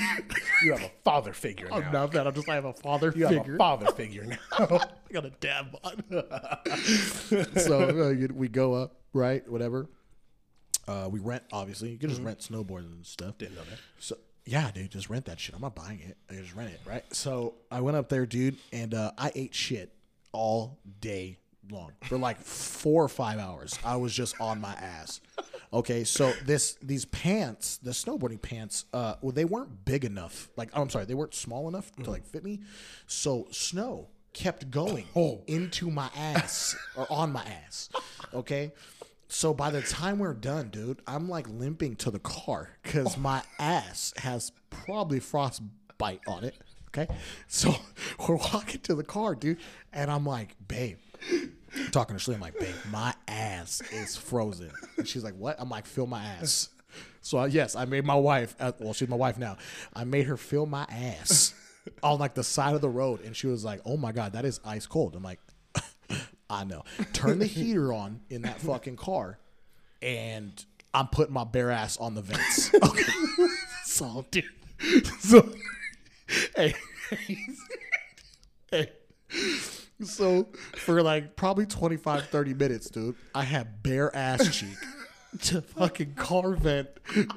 [0.63, 1.77] You have a father figure now.
[1.77, 2.27] I'm not fat.
[2.27, 3.55] I'm just I have a father you have figure.
[3.55, 4.38] a father figure now.
[4.69, 6.03] I got a dad bod.
[7.57, 9.45] so uh, we go up, right?
[9.49, 9.89] Whatever.
[10.91, 11.89] Uh, we rent, obviously.
[11.89, 13.38] You can just rent snowboards and stuff.
[13.38, 13.80] Didn't know that.
[13.99, 15.56] So yeah, dude, just rent that shit.
[15.56, 16.17] I'm not buying it.
[16.30, 17.04] I just rent it, right?
[17.13, 19.93] So I went up there, dude, and uh, I ate shit
[20.32, 21.38] all day
[21.69, 23.77] long for like four or five hours.
[23.86, 25.21] I was just on my ass.
[25.73, 30.49] Okay, so this these pants, the snowboarding pants, uh, well, they weren't big enough.
[30.58, 32.60] Like, oh, I'm sorry, they weren't small enough to like fit me.
[33.08, 35.06] So snow kept going
[35.47, 37.89] into my ass or on my ass.
[38.34, 38.71] Okay.
[39.34, 43.41] So by the time we're done, dude, I'm like limping to the car because my
[43.60, 46.54] ass has probably frostbite on it.
[46.89, 47.08] Okay.
[47.48, 47.74] So
[48.28, 49.60] we're walking to the car, dude.
[49.94, 50.98] And I'm like, babe,
[51.32, 51.54] I'm
[51.91, 54.70] talking to Shirley, I'm like, babe, my ass is frozen.
[54.98, 55.56] And she's like, what?
[55.60, 56.67] I'm like, feel my ass.
[57.22, 58.54] So uh, yes, I made my wife.
[58.60, 59.56] Uh, well, she's my wife now.
[59.94, 61.54] I made her feel my ass
[62.04, 64.44] on like the side of the road, and she was like, "Oh my god, that
[64.44, 65.39] is ice cold." I'm like,
[66.51, 66.83] I know.
[67.13, 69.39] Turn the heater on in that fucking car,
[70.01, 72.71] and I'm putting my bare ass on the vents.
[72.83, 73.03] Okay,
[73.85, 74.45] so dude,
[75.19, 75.49] so
[76.55, 76.73] hey,
[78.69, 78.91] hey.
[80.03, 84.75] So for like probably 25, 30 minutes, dude, I had bare ass cheek
[85.39, 86.89] to fucking car vent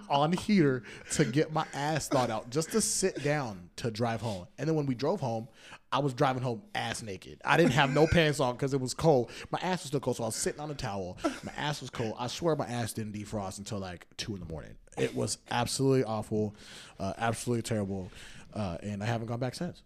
[0.08, 4.46] on here to get my ass thawed out just to sit down to drive home.
[4.58, 5.48] And then when we drove home,
[5.92, 7.40] I was driving home ass naked.
[7.44, 9.30] I didn't have no pants on because it was cold.
[9.52, 11.18] My ass was still cold, so I was sitting on a towel.
[11.44, 12.14] My ass was cold.
[12.18, 14.74] I swear my ass didn't defrost until like two in the morning.
[14.98, 16.56] It was absolutely awful,
[16.98, 18.10] uh, absolutely terrible,
[18.54, 19.82] uh, and I haven't gone back since.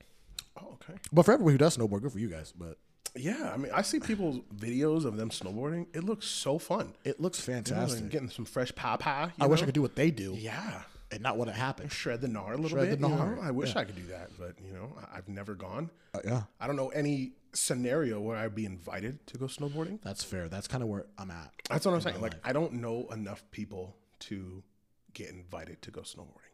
[0.59, 0.99] Oh, okay.
[1.13, 2.53] But for everyone who does snowboard, good for you guys.
[2.57, 2.79] But
[3.17, 5.87] Yeah, I mean, I see people's videos of them snowboarding.
[5.95, 6.95] It looks so fun.
[7.05, 8.01] it looks You know, fantastic.
[8.01, 9.33] and getting some fresh papa.
[9.41, 10.83] I wish I could do what they do Yeah.
[11.11, 11.91] and not what it happened.
[11.93, 13.01] Shred the gnar a little Shred the bit.
[13.01, 13.23] you know?
[13.23, 15.91] gnar, I wish I could do that, but you know, I've never gone.
[16.15, 20.01] Uh, yeah, I don't know any scenario where I'd be invited to go snowboarding.
[20.03, 20.49] that's fair.
[20.49, 21.51] That's kind of where I'm at.
[21.71, 22.21] That's what I'm saying.
[22.21, 24.63] Like, I don't know enough people to
[25.15, 26.48] get invited to go snowboarding.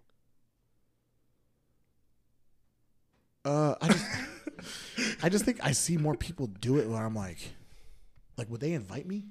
[3.44, 4.07] Uh, I just,
[5.22, 7.38] I just think I see more people do it where I'm like,
[8.38, 9.24] like, would they invite me?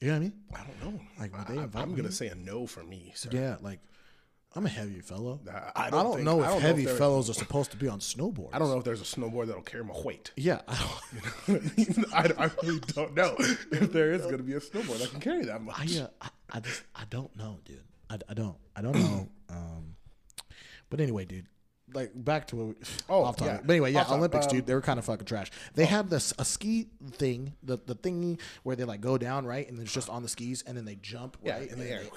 [0.00, 0.32] You know what I mean?
[0.54, 1.00] I don't know.
[1.18, 1.96] Like, would they I, am me?
[1.96, 3.12] gonna say a no for me.
[3.14, 3.28] Sir.
[3.32, 3.80] Yeah, like,
[4.56, 5.40] I'm a heavy fellow.
[5.48, 7.70] I- I I don't don't, think- know if don't know heavy if fellows are supposed
[7.72, 8.48] to be on snowboards.
[8.52, 10.32] I don't know if there's a snowboard that'll carry my weight.
[10.36, 10.92] Yeah, I,
[11.46, 15.20] don't, I, I really don't know if there is gonna be a snowboard that can
[15.20, 15.76] carry that much.
[15.96, 17.80] I, uh, I, I just, I don't know, dude.
[18.08, 19.28] I, I don't, I don't know.
[19.50, 19.96] Um,
[20.90, 21.46] but anyway, dude.
[21.92, 22.74] Like back to what we,
[23.08, 23.54] Oh, off topic.
[23.54, 23.60] yeah.
[23.64, 24.12] But anyway, yeah, Off.
[24.12, 24.66] Olympics, Um, dude.
[24.66, 25.50] They were kind of fucking trash.
[25.74, 29.68] They had this a ski thing, the the thing where they like go down right,
[29.68, 32.02] and it's just on the skis, and then they jump Yeah, right in the air.
[32.02, 32.10] they-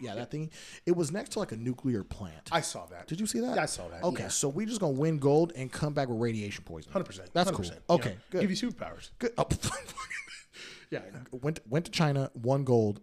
[0.00, 0.50] yeah, that thing.
[0.86, 2.48] It was next to like a nuclear plant.
[2.52, 3.06] I saw that.
[3.06, 3.54] Did you see that?
[3.56, 4.02] Yeah, I saw that.
[4.02, 4.28] Okay, yeah.
[4.28, 6.92] so we just gonna win gold and come back with radiation poisoning.
[6.92, 7.30] Hundred percent.
[7.32, 7.66] That's cool.
[7.90, 8.40] Okay, good.
[8.40, 9.10] Give you superpowers.
[9.18, 9.32] Good.
[9.38, 9.46] Oh,
[10.90, 11.00] yeah,
[11.42, 13.00] went went to China, won gold,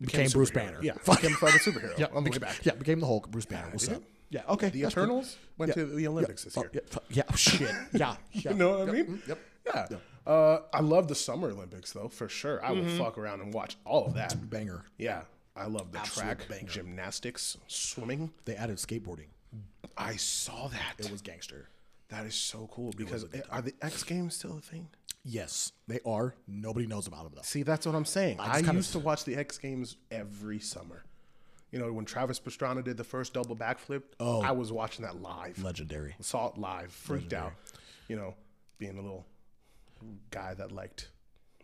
[0.00, 0.50] became Bruce.
[0.50, 0.78] Banner.
[0.82, 2.64] Yeah, became a fucking superhero Yeah, on the way beca- back.
[2.66, 3.30] Yeah, became the Hulk.
[3.30, 3.68] Bruce Banner.
[3.70, 4.02] What's up?
[4.30, 4.42] Yeah.
[4.48, 4.68] Okay.
[4.70, 5.04] The that's cool.
[5.04, 5.82] Eternals went Yeah.
[5.82, 6.70] to the Olympics this Oh, year.
[6.90, 7.22] yeah, yeah.
[7.30, 7.70] oh, Shit.
[7.92, 8.16] Yeah.
[8.32, 8.50] yeah.
[8.52, 9.06] You know what I mean?
[9.06, 9.38] mm, Yep.
[9.66, 9.88] Yeah.
[10.26, 12.64] Uh, I love the Summer Olympics though, for sure.
[12.64, 12.98] I will Mm-hmm.
[12.98, 14.48] fuck around and watch all of that.
[14.48, 14.84] Banger.
[14.98, 15.22] Yeah.
[15.56, 16.68] I love the Absolute track, banger.
[16.70, 18.32] gymnastics, swimming.
[18.44, 19.26] They added skateboarding.
[19.98, 20.94] I saw that.
[20.98, 21.68] It was gangster.
[22.08, 24.88] that is so cool because it- are the X Games still a thing?
[25.24, 26.34] Yes, they are.
[26.48, 27.42] Nobody knows about them though.
[27.42, 28.40] See, that's what I'm saying.
[28.40, 31.04] I, kinda used to watch the X Games every summer.
[31.70, 34.42] You know, when Travis Pastrana did the first double backflip, Oh.
[34.42, 35.62] I was watching that live.
[35.62, 36.16] Legendary.
[36.20, 37.52] Saw it live, freaked out.
[38.08, 38.34] You know,
[38.78, 39.24] being a little
[40.30, 41.10] guy that liked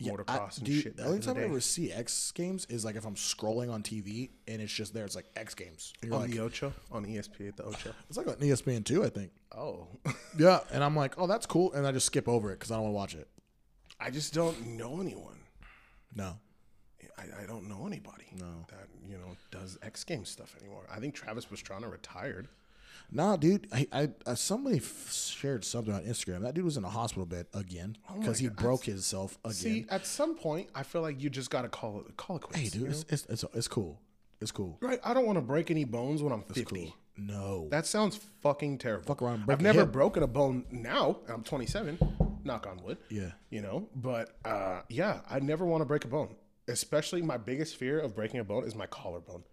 [0.01, 0.95] motocross I, and dude, shit.
[0.97, 3.71] the only in the time I ever see X Games is like if I'm scrolling
[3.73, 5.03] on TV and it's just there.
[5.03, 5.91] It's like X Games.
[6.03, 7.91] You're on like, the Ocho, on ESPN, the Ocho.
[8.07, 9.31] it's like on ESPN too, I think.
[9.55, 9.87] Oh,
[10.37, 12.75] Yeah, and I'm like, oh, that's cool, and I just skip over it because I
[12.75, 13.27] don't want to watch it.
[13.99, 15.39] I just don't know anyone.
[16.15, 16.37] No,
[17.17, 18.65] I, I don't know anybody No.
[18.69, 20.83] that you know does X Games stuff anymore.
[20.91, 22.47] I think Travis Pastrana retired.
[23.11, 23.67] nah, dude.
[23.71, 26.41] I, I uh, somebody f- shared something on Instagram.
[26.41, 29.53] That dude was in a hospital bed again because he broke himself again.
[29.55, 32.59] See, at some point, I feel like you just gotta call it call it quits.
[32.59, 32.91] hey, dude, you know?
[32.91, 33.99] it's, it's it's it's cool.
[34.39, 34.77] It's cool.
[34.81, 34.99] right?
[35.03, 36.63] I don't want to break any bones when I'm 50.
[36.65, 36.95] Cool.
[37.17, 39.05] No, That sounds fucking terrible.
[39.05, 39.91] Fuck around break I've never hip.
[39.91, 41.17] broken a bone now.
[41.25, 41.97] and I'm 27.
[42.43, 42.99] Knock on wood.
[43.09, 43.31] Yeah.
[43.49, 46.35] You know, but uh, yeah, I never want to break a bone.
[46.67, 49.43] Especially my biggest fear of breaking a bone is my collarbone.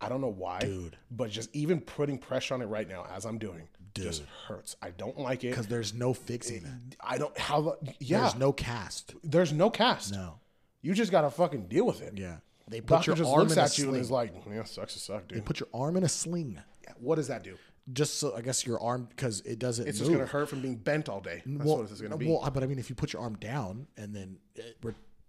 [0.00, 0.96] I don't know why, Dude.
[1.10, 4.74] but just even putting pressure on it right now, as I'm doing, just hurts.
[4.82, 5.50] I don't like it.
[5.50, 6.96] because there's no fixing it.
[7.00, 7.76] I don't how.
[8.00, 9.14] Yeah, There's no cast.
[9.22, 10.12] there's no cast.
[10.12, 10.40] No.
[10.80, 12.14] You just gotta fucking deal with it.
[12.18, 12.38] Yeah.
[12.68, 14.00] They put Doctor your just arm looks in a at you and sling.
[14.00, 16.58] is like, "Yeah, sucks to suck, dude." They Put your arm in a sling.
[16.98, 17.56] What does that do?
[17.92, 19.86] Just so I guess your arm because it doesn't.
[19.86, 20.08] It's move.
[20.08, 21.42] just gonna hurt from being bent all day.
[21.46, 22.26] That's well, what it's gonna be.
[22.28, 24.78] Well, but I mean, if you put your arm down and then it,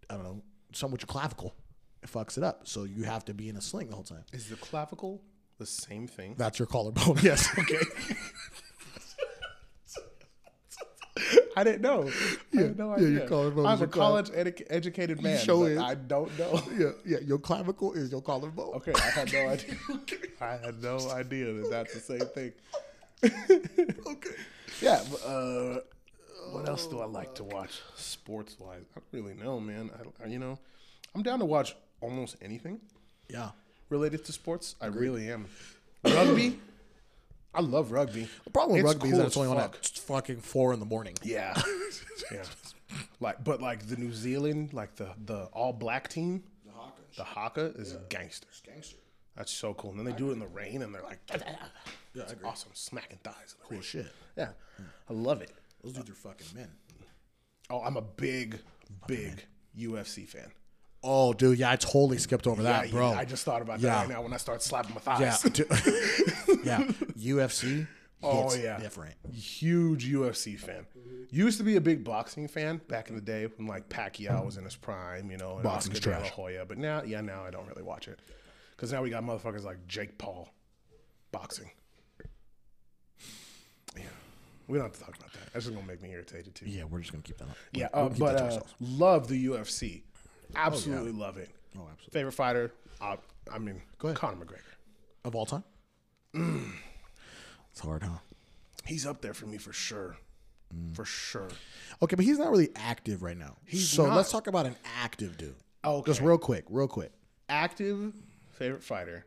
[0.10, 0.42] I don't know,
[0.76, 1.56] something with your clavicle,
[2.02, 2.68] it fucks it up.
[2.68, 4.24] So you have to be in a sling the whole time.
[4.34, 5.22] Is the clavicle
[5.58, 6.36] the same thing?
[6.38, 7.18] That's your collarbone.
[7.24, 7.48] Yes.
[7.58, 7.80] Okay.
[11.56, 12.10] I didn't know.
[12.54, 13.10] I had no yeah, idea.
[13.10, 15.38] your collarbone I'm a college edu- educated man.
[15.38, 15.84] sure but.
[15.84, 16.60] I don't know.
[16.78, 17.20] yeah, yeah.
[17.20, 18.74] Your clavicle is your collarbone.
[18.78, 19.76] Okay, I had no idea.
[20.42, 22.54] I had no idea that that's the same thing.
[24.08, 24.36] Okay.
[24.82, 25.04] Yeah.
[25.12, 25.80] But, uh,
[26.52, 28.84] what else do I like to watch sports wise?
[28.96, 29.90] I don't really know, man.
[30.20, 30.60] I, I- you know,
[31.16, 32.80] I'm down to watch almost anything
[33.30, 33.52] Yeah.
[33.90, 34.76] related to sports.
[34.82, 35.46] I really am.
[36.04, 36.60] Rugby.
[37.56, 38.28] I love rugby.
[38.46, 40.80] The problem with It's rugby is that it's as only on at fucking four in
[40.80, 41.16] the morning.
[41.22, 41.54] Yeah.
[42.32, 42.44] yeah.
[43.20, 47.24] Like, but like the New Zealand, like the the all black team, the Haka the
[47.24, 48.48] haka is gangster.
[48.66, 48.98] Gangster.
[49.36, 49.92] That's so cool.
[49.92, 51.20] And then they do it in the rain, and they're like,
[52.16, 52.48] Yeah, I agree.
[52.48, 53.36] awesome, smacking thighs.
[53.36, 53.82] In the Cool rain.
[53.82, 54.08] shit.
[54.38, 54.50] Yeah,
[55.10, 55.52] I love it.
[55.84, 56.70] Those dudes are fucking men.
[57.70, 58.60] Oh, I'm a big,
[59.08, 59.46] big
[59.78, 60.52] UFC fan.
[61.04, 63.12] Oh, dude, yeah, I totally skipped over that, Yeah, bro.
[63.12, 63.90] I just thought about Yeah.
[63.90, 65.42] that right now when I start slapping my thighs.
[65.42, 65.68] dude.
[66.64, 66.84] yeah,
[67.18, 67.88] UFC.
[68.26, 68.80] Oh, yeah.
[68.80, 69.16] different.
[69.34, 70.86] Huge UFC fan.
[71.30, 74.56] Used to be a big boxing fan back in the day when like Pacquiao was
[74.56, 76.32] in his prime, you know, and Boxing's Oscar De La trash.
[76.32, 76.66] Hoya.
[76.66, 78.20] But now, yeah, now I don't really watch it
[78.78, 80.48] because now we got motherfuckers like Jake Paul
[81.34, 81.70] boxing.
[84.74, 85.54] Yeah, we don't have to talk about that.
[85.54, 86.66] That's just gonna make me irritated too.
[86.68, 87.46] Yeah, we're just gonna keep that.
[87.46, 87.58] Up.
[87.74, 90.04] Yeah, We'll uh, keep but uh, love the UFC.
[90.56, 91.50] Absolutely love it.
[91.78, 92.12] Oh, absolutely.
[92.12, 92.74] Favorite fighter?
[93.02, 93.18] Uh,
[93.52, 94.18] I mean, Go ahead.
[94.18, 94.60] Conor McGregor.
[95.26, 95.64] Of all time.
[96.34, 98.20] It's hard, huh?
[98.86, 100.18] He's up there for me for sure.
[100.76, 100.96] Mm.
[100.96, 101.50] For sure.
[102.02, 103.56] Okay, but he's not really active right now.
[103.72, 104.16] so not.
[104.16, 105.56] let's talk about an active dude.
[105.86, 106.06] Okay.
[106.12, 107.12] Just real quick, real quick.
[107.50, 108.14] Active
[108.52, 109.26] favorite fighter.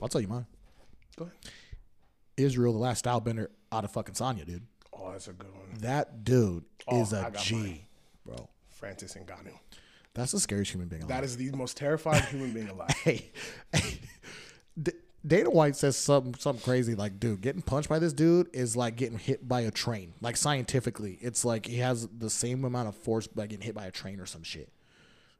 [0.00, 0.46] I'll tell you mine.
[1.16, 1.36] Go ahead.
[2.38, 4.66] Israel, the last style bender out of fucking Sonya, dude.
[4.92, 5.78] Oh, that's a good one.
[5.80, 7.80] That dude oh, is Oh, I a G, mine.
[8.24, 8.48] bro.
[8.68, 9.58] Francis Ngannou.
[10.14, 11.16] That's the scariest human being alive.
[11.16, 12.90] That is the most terrifying human being alive.
[13.04, 13.30] hey,
[13.72, 14.00] hey,
[15.26, 18.96] Dana White says something something crazy like, dude, getting punched by this dude is like
[18.96, 20.14] getting hit by a train.
[20.20, 23.86] Like scientifically, it's like he has the same amount of force by getting hit by
[23.86, 24.72] a train or some shit.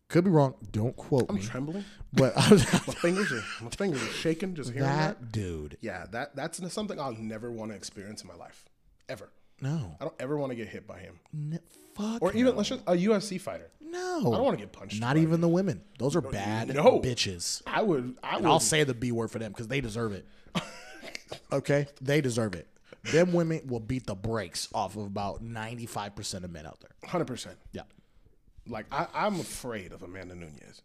[0.09, 0.55] Could be wrong.
[0.73, 1.41] Don't quote me.
[1.41, 1.85] I'm trembling.
[2.15, 5.21] But I was, My fingers are my fingers are shaking just hearing that.
[5.21, 8.65] that dude, Yeah, that that's something I'll never want to experience in my life.
[9.09, 9.29] Ever.
[9.61, 11.19] no, I don't ever want to get hit by him.
[11.95, 13.71] Fuck, Or even let's just a UFC fighter.
[13.81, 14.19] no.
[14.21, 15.01] I don't want to get punched.
[15.01, 15.83] Not even the women.
[15.99, 17.01] Those are bad no.
[17.01, 17.63] bitches.
[17.67, 20.27] I would I would I'll say the B word for them because they deserve it.
[21.53, 22.67] okay, they deserve it.
[23.13, 26.81] Them women will beat the brakes off of about ninety five percent of men out
[26.81, 26.91] there.
[27.11, 27.57] hundred percent.
[27.73, 27.83] Yeah.
[28.69, 30.83] Like I, I'm afraid of Amanda Nunes.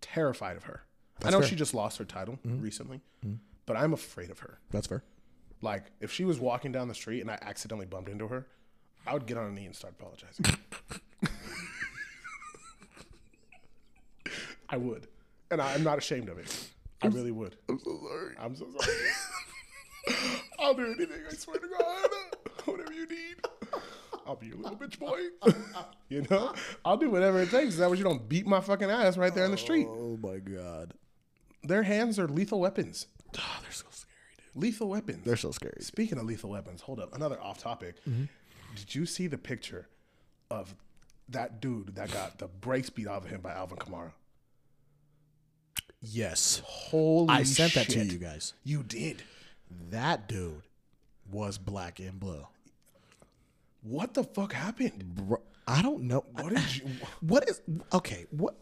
[0.00, 0.82] Terrified of her.
[1.24, 1.48] I know fair.
[1.48, 2.60] she just lost her title mm-hmm.
[2.60, 3.36] recently, mm-hmm.
[3.64, 4.58] but I'm afraid of her.
[4.70, 5.02] That's fair.
[5.62, 8.46] Like if she was walking down the street and I accidentally bumped into her,
[9.06, 10.46] I would get on a knee and start apologizing.
[14.68, 15.06] I would,
[15.50, 16.68] and I, am not ashamed of it.
[17.00, 17.56] I really would.
[17.68, 18.34] I'm so sorry.
[18.38, 18.96] I'm so sorry.
[20.58, 21.22] I'll do anything.
[21.30, 22.08] I swear to God.
[22.64, 23.36] Whatever you need.
[24.26, 25.20] I'll be your little uh, bitch uh, boy.
[25.42, 26.52] Uh, you know,
[26.84, 27.76] I'll do whatever it takes.
[27.76, 29.86] That way you don't beat my fucking ass right there in the street.
[29.88, 30.94] Oh my god.
[31.62, 33.06] Their hands are lethal weapons.
[33.38, 34.62] Oh, they're so scary, dude.
[34.62, 35.24] Lethal weapons.
[35.24, 35.80] They're so scary.
[35.80, 37.14] Speaking of lethal weapons, hold up.
[37.14, 37.96] Another off topic.
[38.08, 38.24] Mm-hmm.
[38.74, 39.88] Did you see the picture
[40.50, 40.74] of
[41.28, 44.12] that dude that got the brakes beat off of him by Alvin Kamara?
[46.00, 46.62] Yes.
[46.64, 47.40] Holy shit.
[47.40, 48.54] I sent that to you guys.
[48.64, 49.22] You did.
[49.90, 50.62] That dude
[51.30, 52.46] was black and blue.
[53.86, 55.04] What the fuck happened?
[55.14, 56.24] Bro, I don't know.
[56.32, 56.82] What did you?
[57.20, 57.60] What is
[57.92, 58.26] okay?
[58.30, 58.56] What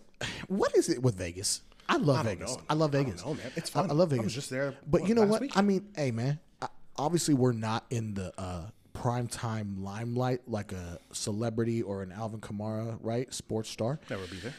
[0.48, 1.62] what is it with Vegas?
[1.88, 2.56] I love don't Vegas.
[2.56, 2.62] know.
[2.70, 3.24] I love I Vegas.
[3.24, 3.52] know, man.
[3.56, 3.90] It's I- fun.
[3.90, 4.24] I, love I Vegas.
[4.26, 5.40] was just there, But what, you know what?
[5.40, 5.56] week?
[5.56, 6.38] I mean, hey man.
[6.62, 8.62] I, obviously, we're not in the uh,
[8.92, 13.32] prime time limelight like a celebrity or an Alvin Kamara, right?
[13.32, 14.00] Sports star.
[14.10, 14.54] Never be there.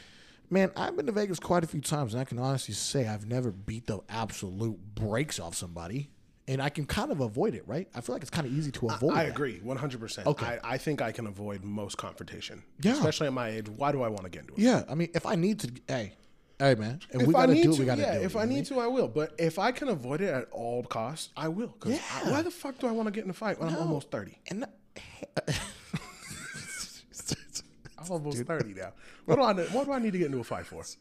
[0.52, 3.26] Man, I've been to Vegas quite a few times, and I can honestly say I've
[3.26, 6.10] never beat the absolute brakes off somebody,
[6.48, 7.88] and I can kind of avoid it, right?
[7.96, 9.14] I feel like it's kind of easy to avoid.
[9.14, 9.32] I that.
[9.32, 10.28] agree, one hundred percent.
[10.28, 10.60] Okay.
[10.64, 12.64] I, I think I can avoid most confrontation.
[12.82, 12.94] Yeah.
[12.94, 13.68] Especially at my age.
[13.70, 14.60] Why do I want to get into it?
[14.60, 16.14] Yeah, I mean, if I need to, hey,
[16.60, 18.14] hey, man, if, If we I gotta need do to, it, we gotta yeah.
[18.16, 18.26] do it.
[18.26, 19.08] if I need to, I will.
[19.08, 21.70] But if I can avoid it at all costs, I will.
[21.70, 22.32] 'Cause I- Yeah.
[22.32, 24.38] why the fuck do I want to get in a fight when I'm almost thirty?
[24.50, 24.66] And
[27.98, 28.94] I'm almost thirty now.
[29.26, 29.54] What do I?
[29.54, 30.84] What do I need to get into a fight for?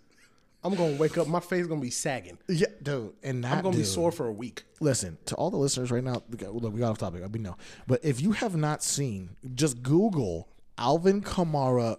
[0.64, 1.26] I'm gonna wake up.
[1.28, 2.38] My face is gonna be sagging.
[2.48, 4.64] yeah, dude, and that I'm gonna be sore for a week.
[4.80, 6.22] Listen to all the listeners right now.
[6.30, 7.22] Look, we got off topic.
[7.22, 7.56] I mean, no,
[7.86, 10.48] but if you have not seen, just Google
[10.78, 11.98] Alvin Kamara.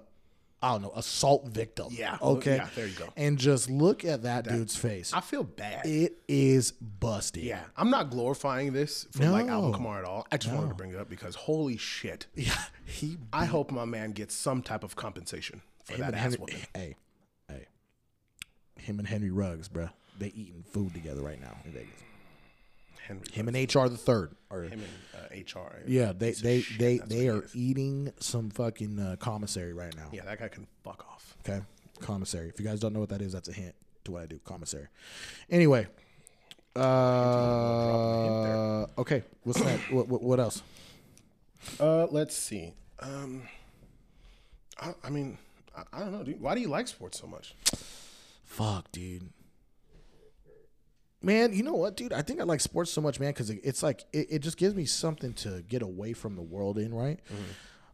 [0.63, 1.89] I don't know, assault victim.
[1.91, 2.55] Yeah, oh, Okay.
[2.55, 3.09] yeah, there you go.
[3.15, 5.13] And just look at that, dude's face.
[5.13, 5.85] I feel bad.
[5.85, 7.43] it is busted.
[7.43, 10.25] yeah, I'm not glorifying this for like Alvin Kamara at all.
[10.31, 12.25] I just wanted to bring it up because holy shit.
[12.35, 12.53] Yeah.
[12.85, 16.37] He I hope my man gets some type of compensation for him that ass Henry,
[16.39, 16.57] whooping.
[16.57, 16.95] hey, hey,
[18.85, 19.91] him and Henry Ruggs, bruh.
[20.17, 21.89] They eating food together right now in Vegas.
[23.05, 25.75] Henry, Him and HR the third are him and uh, HR.
[25.85, 30.07] yeah they they shit, they they are eating some fucking uh, commissary right now.
[30.11, 31.35] Yeah, that guy can fuck off.
[31.47, 31.61] Okay,
[31.99, 32.49] commissary.
[32.49, 33.75] If you guys don't know what that is, that's a hint
[34.05, 34.39] to what I do.
[34.43, 34.87] Commissary.
[35.51, 35.85] Anyway,
[36.75, 39.23] uh, okay.
[39.43, 39.79] What's that?
[39.91, 40.63] what, what what else?
[41.79, 42.73] Uh, let's see.
[42.99, 43.43] Um,
[44.79, 45.37] I, I mean,
[45.77, 46.41] I, I don't know, dude.
[46.41, 47.53] Why do you like sports so much?
[48.55, 49.29] Fuck, dude.
[51.21, 52.13] Man, you know what, dude?
[52.13, 54.57] I think I like sports so much, man, because it, it's like it, it just
[54.57, 57.19] gives me something to get away from the world in, right?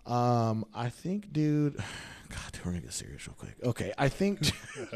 [0.05, 1.77] Um, I think, dude.
[2.29, 3.55] God, dude, we're gonna get serious real quick.
[3.63, 4.51] Okay, I think.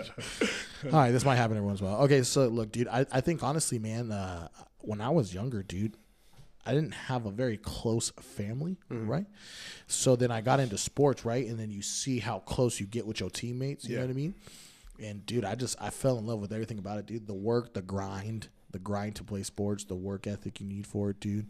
[0.85, 2.01] all right, this might happen every once in a while.
[2.03, 4.49] Okay, so look, dude, I, I think honestly, man, uh,
[4.81, 5.97] when I was younger, dude,
[6.63, 9.25] I didn't have a very close family, right?
[9.87, 11.47] So then I got into sports, right?
[11.47, 13.85] And then you see how close you get with your teammates.
[13.89, 14.35] You know what I mean?
[15.01, 17.27] And dude, I just I fell in love with everything about it, dude.
[17.27, 21.09] The work, the grind, the grind to play sports, the work ethic you need for
[21.11, 21.47] it, dude.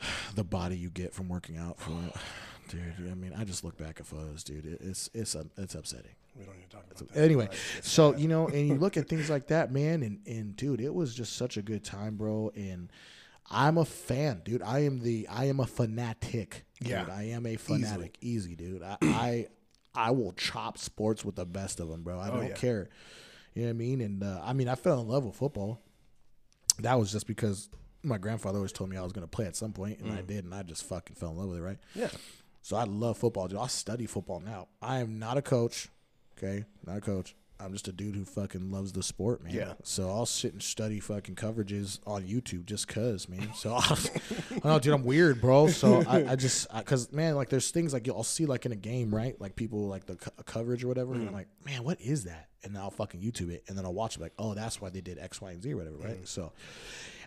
[0.34, 2.14] The body you get from working out for it,
[2.68, 3.10] dude.
[3.10, 4.66] I mean, I just look back at photos, dude.
[4.66, 6.14] It, it's it's um, it's upsetting.
[6.36, 7.20] We don't need to talk about that.
[7.20, 7.48] Anyway,
[7.82, 10.92] so you know, and you look at things like that, man, and and dude, it
[10.92, 12.50] was just such a good time, bro.
[12.56, 12.90] And
[13.50, 14.62] I'm a fan, dude.
[14.62, 16.64] I am the I am a fanatic.
[16.80, 16.90] Dude.
[16.90, 17.06] Yeah.
[17.12, 18.16] I am a fanatic.
[18.20, 18.82] Easy, dude.
[18.82, 19.46] I, I
[19.94, 22.18] I will chop sports with the best of them, bro.
[22.18, 22.54] I don't Oh, yeah.
[22.54, 22.88] care.
[23.54, 24.00] You know what I mean?
[24.00, 25.80] And uh, I mean, I fell in love with football.
[26.78, 27.68] That was just because
[28.02, 30.18] my grandfather always told me I was going to play at some point, and Mm.
[30.18, 31.78] I did, and I just fucking fell in love with it, right?
[31.94, 32.08] yeah,
[32.62, 33.58] So I love football, dude.
[33.58, 34.68] I study football now.
[34.80, 35.88] I am not a coach.
[36.38, 37.36] Okay, not a coach.
[37.62, 39.54] I'm just a dude who fucking loves the sport, man.
[39.54, 39.74] Yeah.
[39.82, 43.50] So I'll sit and study fucking coverages on YouTube just cause, man.
[43.54, 43.98] So I'll,
[44.64, 45.68] I know, dude, I'm weird, bro.
[45.68, 48.72] So I, I just, I, cause man, like there's things like I'll see like in
[48.72, 49.40] a game, right?
[49.40, 51.34] Like people like the co- coverage or whatever, and I'm mm.
[51.34, 52.48] like, man, what is that?
[52.64, 54.90] And then I'll fucking YouTube it, and then I'll watch it, like, oh, that's why
[54.90, 56.22] they did X, Y, and Z or whatever, right?
[56.22, 56.28] Mm.
[56.28, 56.52] So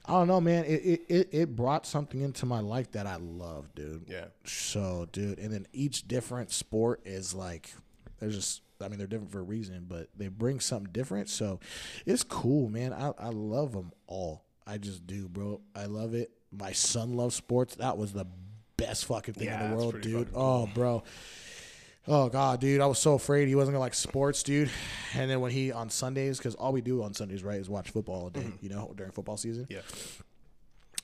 [0.08, 0.66] I don't know, man.
[0.66, 4.06] It it it brought something into my life that I love, dude.
[4.08, 4.26] yeah.
[4.44, 7.74] So, dude, and then each different sport is like,
[8.20, 11.30] there's just, I mean, they're different for a reason, but they bring something different.
[11.30, 11.60] So,
[12.06, 12.94] it's cool, man.
[12.94, 14.44] I, I love them all.
[14.68, 15.62] I just do, bro.
[15.76, 16.32] I love it.
[16.52, 17.76] My son loves sports.
[17.76, 18.26] That was the
[18.78, 20.28] best fucking thing Yeah, in the world, dude.
[20.28, 21.04] fucking Oh, bro.
[22.08, 24.70] Oh god, dude, I was so afraid he wasn't gonna like sports, dude.
[25.16, 27.90] And then when he on Sundays, because all we do on Sundays, right, is watch
[27.90, 28.58] football all day, mm-hmm.
[28.62, 29.80] you know, during football season Yeah.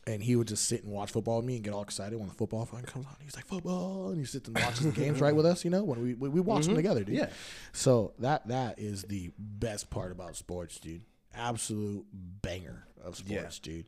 [0.07, 2.27] And he would just sit and watch football with me and get all excited when
[2.27, 3.15] the football fucking comes on.
[3.21, 5.63] He's like football, and he sits and watches the games right with us.
[5.63, 6.77] You know, when we we, we watch them mm-hmm.
[6.77, 7.15] together, dude.
[7.15, 7.29] Yeah.
[7.73, 11.03] So that that is the best part about sports, dude.
[11.33, 13.85] Absolute banger of sports, dude.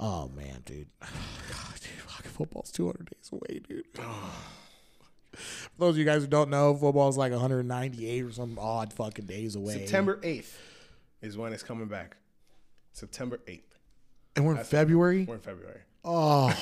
[0.00, 0.88] Oh man, dude.
[1.00, 3.86] God, dude, fucking football's two hundred days away, dude.
[5.36, 8.90] For those of you guys who don't know, football is like 198 or some odd
[8.94, 9.74] fucking days away.
[9.74, 10.50] September 8th
[11.20, 12.16] is when it's coming back.
[12.92, 13.75] September 8th.
[14.36, 15.24] And we're in February.
[15.24, 15.80] We're in February.
[16.08, 16.54] Oh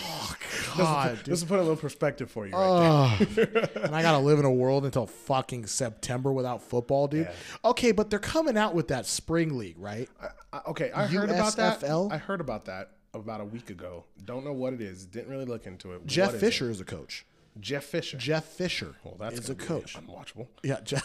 [0.76, 1.24] God, dude.
[1.26, 3.18] Just to put a little perspective for you right Oh,
[3.82, 7.26] and I gotta live in a world until fucking September without football, dude.
[7.26, 7.70] Yeah.
[7.70, 10.08] Okay, but they're coming out with that spring league, right?
[10.50, 11.80] I, okay, I heard about that.
[11.80, 12.10] USFL?
[12.10, 14.04] I heard about that about a week ago.
[14.24, 15.04] Don't know what it is.
[15.04, 16.06] Didn't really look into it.
[16.06, 17.26] Jeff What is Fisher is a coach.
[17.60, 18.16] Jeff Fisher.
[18.16, 19.96] Jeff Fisher well, that's is a gonna be coach.
[19.96, 20.48] Unwatchable.
[20.62, 21.04] Yeah, Jeff.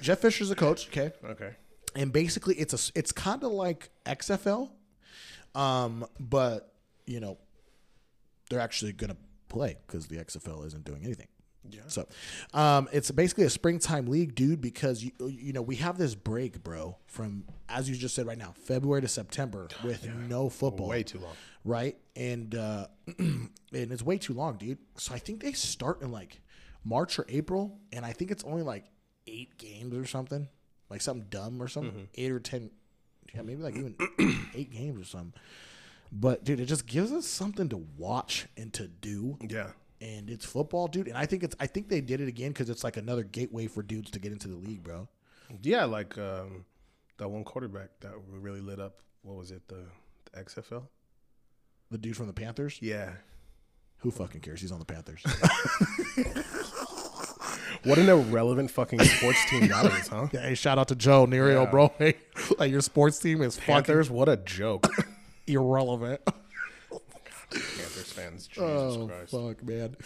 [0.00, 0.86] Jeff Fisher's a coach.
[0.88, 1.50] Okay, Okay.
[1.98, 4.70] And basically it's a it's kind of like XFL,
[5.54, 6.72] um, but
[7.06, 7.38] you know
[8.48, 9.16] they're actually gonna
[9.48, 11.26] play because the XFL isn't doing anything.
[11.70, 11.80] Yeah.
[11.88, 12.06] So,
[12.54, 14.60] um, it's basically a springtime league, dude.
[14.60, 18.38] Because you you know we have this break, bro, from as you just said right
[18.38, 21.34] now, February to September with no football, Way too long.
[21.64, 21.96] right?
[22.14, 22.86] And uh,
[23.18, 24.78] and it's way too long, dude.
[24.96, 26.40] So I think they start in like
[26.84, 28.84] March or April, and I think it's only like
[29.26, 30.48] eight games or something,
[30.90, 32.04] like something dumb or something, Mm-hmm.
[32.16, 32.70] eight or ten,
[33.34, 33.94] yeah, maybe like even
[34.54, 35.32] eight games or something.
[36.10, 39.72] But dude, it just gives us something to watch and to do Yeah.
[40.00, 41.06] and it's football, dude.
[41.08, 43.66] And I think it's I think they did it again because it's like another gateway
[43.66, 45.06] for dudes to get into the league, bro.
[45.62, 46.64] Yeah, like um,
[47.18, 49.00] that one quarterback that really lit up.
[49.22, 49.66] What was it?
[49.68, 49.84] The,
[50.32, 50.84] the XFL.
[51.90, 53.12] The dude from the Panthers, Yeah.
[53.98, 54.60] who fucking cares?
[54.60, 55.22] He's on the Panthers.
[57.84, 60.28] What an irrelevant fucking sports team that is, huh?
[60.32, 61.70] yeah, hey, shout out to Joe Nerio, Yeah.
[61.70, 61.92] bro.
[61.98, 62.14] Hey,
[62.58, 64.86] like your sports team is fucking Panthers, what a joke.
[65.46, 66.20] irrelevant.
[67.50, 69.30] Panthers fans, Jesus oh Christ.
[69.30, 69.96] fuck, man.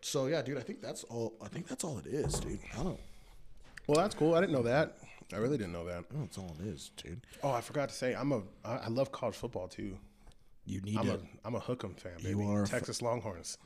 [0.00, 1.34] So yeah, dude, I think that's all.
[1.42, 2.58] I think that's all it is, dude.
[2.78, 3.00] I don't.
[3.86, 4.34] Well, that's cool.
[4.34, 4.96] I didn't know that.
[5.32, 6.04] I really didn't know that.
[6.10, 6.20] I don't.
[6.24, 7.20] That's all it is, dude.
[7.42, 8.42] Oh, I forgot to say, I'm a.
[8.64, 9.96] I I love college football too.
[10.66, 11.14] You need I'm to.
[11.14, 11.18] a.
[11.44, 12.30] I'm a Hook'em fan, baby.
[12.30, 13.58] You are a fu- Texas Longhorns.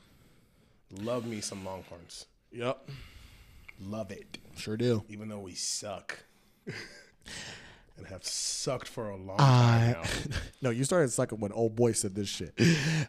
[1.01, 2.27] Love me some Longhorns.
[2.51, 2.87] yep.
[3.79, 4.37] Love it.
[4.55, 5.03] Sure do.
[5.09, 6.19] Even though we suck.
[7.97, 10.03] and have sucked for a long I time now.
[10.61, 12.53] no, you started sucking when old boy said this shit.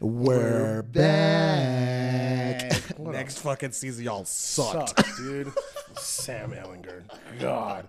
[0.00, 2.72] We're back.
[2.98, 4.88] What a- Next fucking season, y'all sucked.
[4.98, 5.52] Sucked, dude.
[5.96, 7.04] Sam Ehlinger.
[7.38, 7.86] God.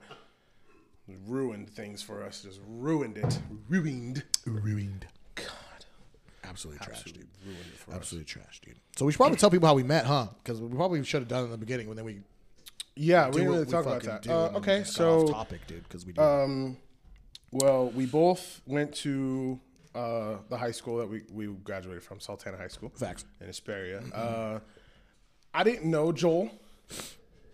[1.25, 2.43] Ruined things for us.
[2.43, 3.39] Just ruined it.
[3.69, 4.23] Ruined.
[4.45, 5.07] Ruined.
[5.33, 5.47] God.
[6.43, 7.27] Absolutely trash, dude.
[7.43, 7.97] Ruined it for us.
[7.97, 8.75] Absolutely trash, dude.
[8.97, 10.27] So we should probably tell people how we met, huh?
[10.43, 12.19] Because we probably should have done it in the beginning when then we
[13.01, 14.27] Yeah, we didn't really talk about that.
[14.27, 16.21] Uh, and then okay, just got off so topic, dude, because we do.
[16.21, 16.77] um,
[17.51, 19.59] well, we both went to
[19.95, 23.23] uh, the high school that we, we graduated from, Sultana High School Facts.
[23.39, 24.01] in Hesperia.
[24.13, 24.59] Uh,
[25.53, 26.51] I didn't know Joel.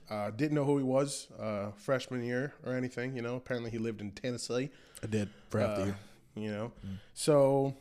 [0.10, 3.16] Uh, didn't know who he was uh, freshman year or anything.
[3.16, 4.70] You know, apparently he lived in Tennessee.
[5.04, 5.98] I did for half the year.
[6.36, 6.72] you know,
[7.14, 7.74] so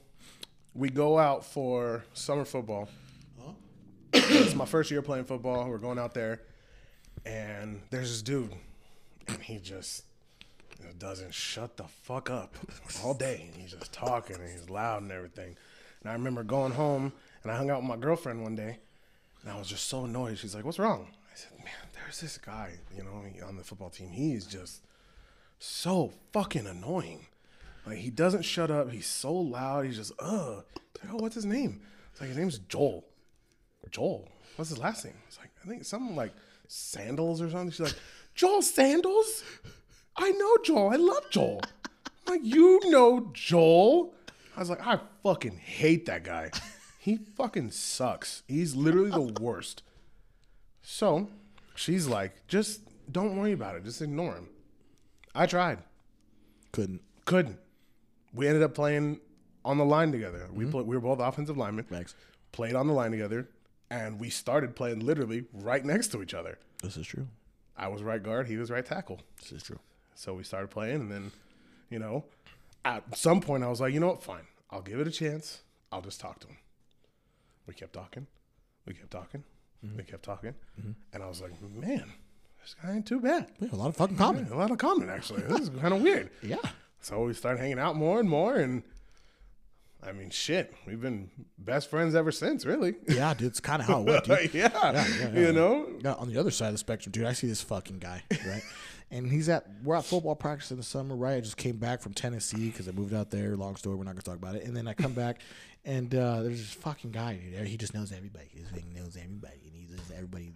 [0.75, 2.89] we go out for summer football.
[4.13, 5.69] it's my first year playing football.
[5.69, 6.41] We're going out there,
[7.25, 8.53] and there's this dude,
[9.29, 10.05] and he just
[10.99, 12.55] doesn't shut the fuck up
[13.03, 13.47] all day.
[13.47, 15.57] And He's just talking, and he's loud and everything.
[16.03, 17.13] And I remember going home,
[17.43, 18.79] and I hung out with my girlfriend one day,
[19.43, 20.39] and I was just so annoyed.
[20.39, 23.91] She's like, "What's wrong?" I said, "Man, there's this guy, you know, on the football
[23.91, 24.11] team.
[24.11, 24.83] He's just
[25.59, 27.27] so fucking annoying."
[27.87, 28.91] Like he doesn't shut up.
[28.91, 29.85] He's so loud.
[29.85, 30.13] He's just.
[30.13, 31.81] It's like, oh, what's his name?
[32.13, 33.05] It's like his name's Joel.
[33.91, 34.29] Joel.
[34.57, 35.15] What's his last name?
[35.29, 36.33] It's like I think something like
[36.75, 37.71] Sandals or something.
[37.71, 37.95] She's like
[38.35, 39.45] Joel Sandals.
[40.17, 40.91] I know Joel.
[40.91, 41.63] I love Joel.
[42.27, 44.15] I'm like you know Joel.
[44.57, 46.51] I was like I fucking hate that guy.
[46.99, 48.43] He fucking sucks.
[48.49, 49.83] He's literally the worst.
[50.81, 51.29] So
[51.75, 52.81] she's like, just
[53.13, 53.85] don't worry about it.
[53.85, 54.49] Just ignore him.
[55.35, 55.81] I tried.
[56.73, 57.03] Couldn't.
[57.27, 57.59] Couldn't.
[58.33, 59.21] We ended up playing
[59.65, 60.49] on the line together.
[60.51, 60.73] We mm-hmm.
[60.73, 61.85] pla we were both offensive linemen.
[61.85, 62.15] Facts.
[62.53, 63.49] Played on the line together,
[63.95, 66.59] and we started playing literally right next to each other.
[66.83, 67.29] This is true.
[67.77, 68.49] I was right guard.
[68.49, 69.21] He was right tackle.
[69.41, 69.79] This is true.
[70.15, 71.33] So we started playing, and then,
[71.91, 72.25] you know,
[72.85, 74.23] at some point I was like, you know what?
[74.23, 74.47] Fine.
[74.71, 75.61] I'll give it a chance.
[75.93, 76.57] I'll just talk to him.
[77.67, 78.27] We kept talking.
[78.85, 79.45] We kept talking.
[79.85, 79.97] Mm-hmm.
[79.97, 80.55] We kept talking.
[80.79, 80.93] Mm-hmm.
[81.13, 82.13] And I was like, man,
[82.63, 83.47] this guy ain't too bad.
[83.61, 84.49] We have a lot of fucking common.
[84.51, 85.43] A lot of common, actually.
[85.43, 86.31] This is kind of weird.
[86.43, 86.57] Yeah.
[87.01, 88.83] So we started hanging out more and more, and
[90.07, 92.95] I mean, shit, we've been best friends ever since, really.
[93.09, 93.49] Yeah, dude.
[93.49, 94.55] It's kind of how it went, dude.
[94.55, 95.41] yeah, yeah, yeah.
[95.41, 95.89] you know.
[96.03, 98.63] Now, on the other side of the spectrum, dude, I see this fucking guy, right?
[99.11, 101.37] and he's at we're at football practice in the summer, right?
[101.37, 103.57] I just came back from Tennessee because I moved out there.
[103.57, 104.65] Long story, we're not gonna talk about it.
[104.65, 105.41] And then I come back,
[105.85, 107.67] and uh, there's this fucking guy, dude.
[107.67, 108.47] He just knows everybody.
[108.51, 110.53] He just knows everybody, and he just everybody.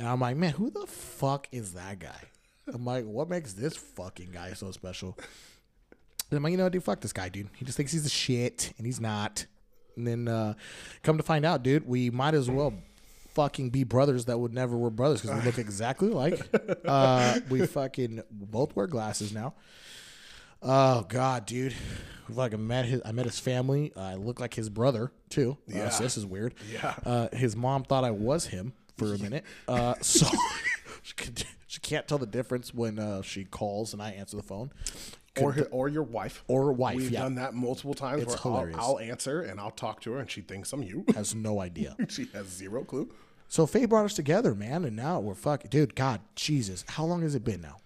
[0.00, 2.22] And I'm like, man, who the fuck is that guy?
[2.72, 5.18] I'm like, what makes this fucking guy so special?
[6.36, 7.48] I'm like, you know, dude, fuck this guy, dude.
[7.56, 9.46] He just thinks he's the shit, and he's not.
[9.96, 10.54] And then uh,
[11.02, 12.74] come to find out, dude, we might as well
[13.34, 16.40] fucking be brothers that would never were brothers because we look exactly alike.
[16.84, 19.54] Uh, we fucking both wear glasses now.
[20.62, 21.74] Oh God, dude!
[22.28, 23.00] We fucking met his.
[23.04, 23.92] I met his family.
[23.96, 25.56] I look like his brother too.
[25.74, 26.54] Uh, so this is weird.
[26.72, 26.94] Yeah.
[27.04, 29.44] Uh, his mom thought I was him for a minute.
[29.66, 30.26] Uh, so
[31.02, 34.42] she, could, she can't tell the difference when uh, she calls and I answer the
[34.42, 34.70] phone.
[35.40, 36.42] Or hi- or your wife.
[36.48, 37.22] Or wife, We've yeah.
[37.22, 38.22] done that multiple times.
[38.22, 38.76] It's where I'll, hilarious.
[38.80, 41.04] I'll answer and I'll talk to her, and she thinks I'm you.
[41.14, 41.96] Has no idea.
[42.08, 43.08] she has zero clue.
[43.48, 45.94] So Faye brought us together, man, and now we're fucking, dude.
[45.96, 47.78] God, Jesus, how long has it been now?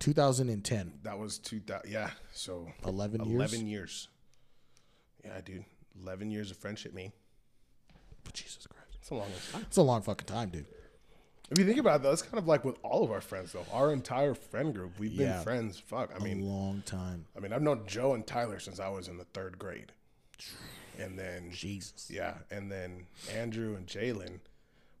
[0.00, 0.92] 2010.
[1.04, 1.90] That was two thousand.
[1.92, 3.34] Yeah, so 11 years?
[3.52, 4.08] Eleven years.
[5.24, 5.64] Yeah, dude.
[6.02, 7.12] Eleven years of friendship, man.
[8.24, 9.62] But Jesus Christ, It's a long time.
[9.62, 10.66] it's a long fucking time, dude.
[11.52, 13.52] If you think about it, though, it's kind of like with all of our friends,
[13.52, 13.66] though.
[13.72, 15.42] Our entire friend group, we've been Yeah.
[15.42, 15.78] friends.
[15.78, 17.26] Fuck, I A mean, long time.
[17.36, 19.92] I mean, I've known Joe and Tyler since I was in the third grade,
[20.98, 22.10] and then Jesus.
[22.10, 24.40] yeah, and then Andrew and Jalen,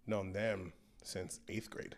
[0.06, 0.72] known them
[1.02, 1.96] since eighth grade.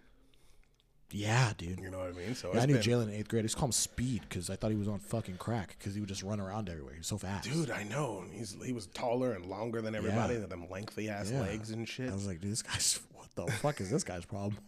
[1.11, 1.79] Yeah, dude.
[1.81, 2.35] You know what I mean?
[2.35, 3.43] So Yeah, I it's knew been- Jalen in eighth grade.
[3.43, 5.95] I used to call him Speed because I thought he was on fucking crack because
[5.95, 6.95] he would just run around everywhere.
[6.95, 7.45] He's so fast.
[7.49, 8.25] Dude, I know.
[8.33, 10.35] He's he was taller and longer than everybody.
[10.35, 10.41] Yeah.
[10.41, 11.41] with them lengthy ass Yeah.
[11.43, 12.11] legs and shit.
[12.11, 12.99] I was like, dude, this guy's
[13.35, 14.59] the fuck is this guy's problem?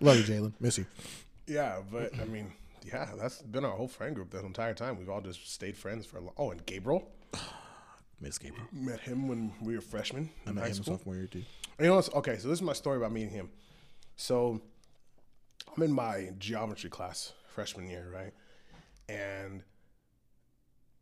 [0.00, 0.52] Love you, Jalen.
[0.60, 0.86] Miss you.
[1.46, 2.52] Yeah, but I mean,
[2.84, 4.98] yeah, that's been our whole friend group the entire time.
[4.98, 6.32] We've all just stayed friends for a long.
[6.36, 7.08] Oh, and Gabriel
[8.20, 8.66] Miss Gabriel.
[8.72, 10.96] met him when we were freshmen I met high him school.
[10.96, 11.42] sophomore year too.
[11.78, 13.50] You know, what's, okay, so this is my story about meeting him.
[14.16, 14.60] So
[15.76, 18.32] I'm in my geometry class freshman year, right?
[19.08, 19.62] And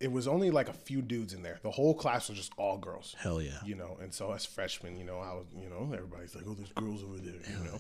[0.00, 1.58] it was only like a few dudes in there.
[1.62, 3.14] The whole class was just all girls.
[3.18, 3.58] Hell yeah.
[3.64, 3.96] you know.
[4.00, 7.02] And so as freshmen, you know, I was, you know, everybody's like, oh, there's girls
[7.02, 7.78] over there, you know.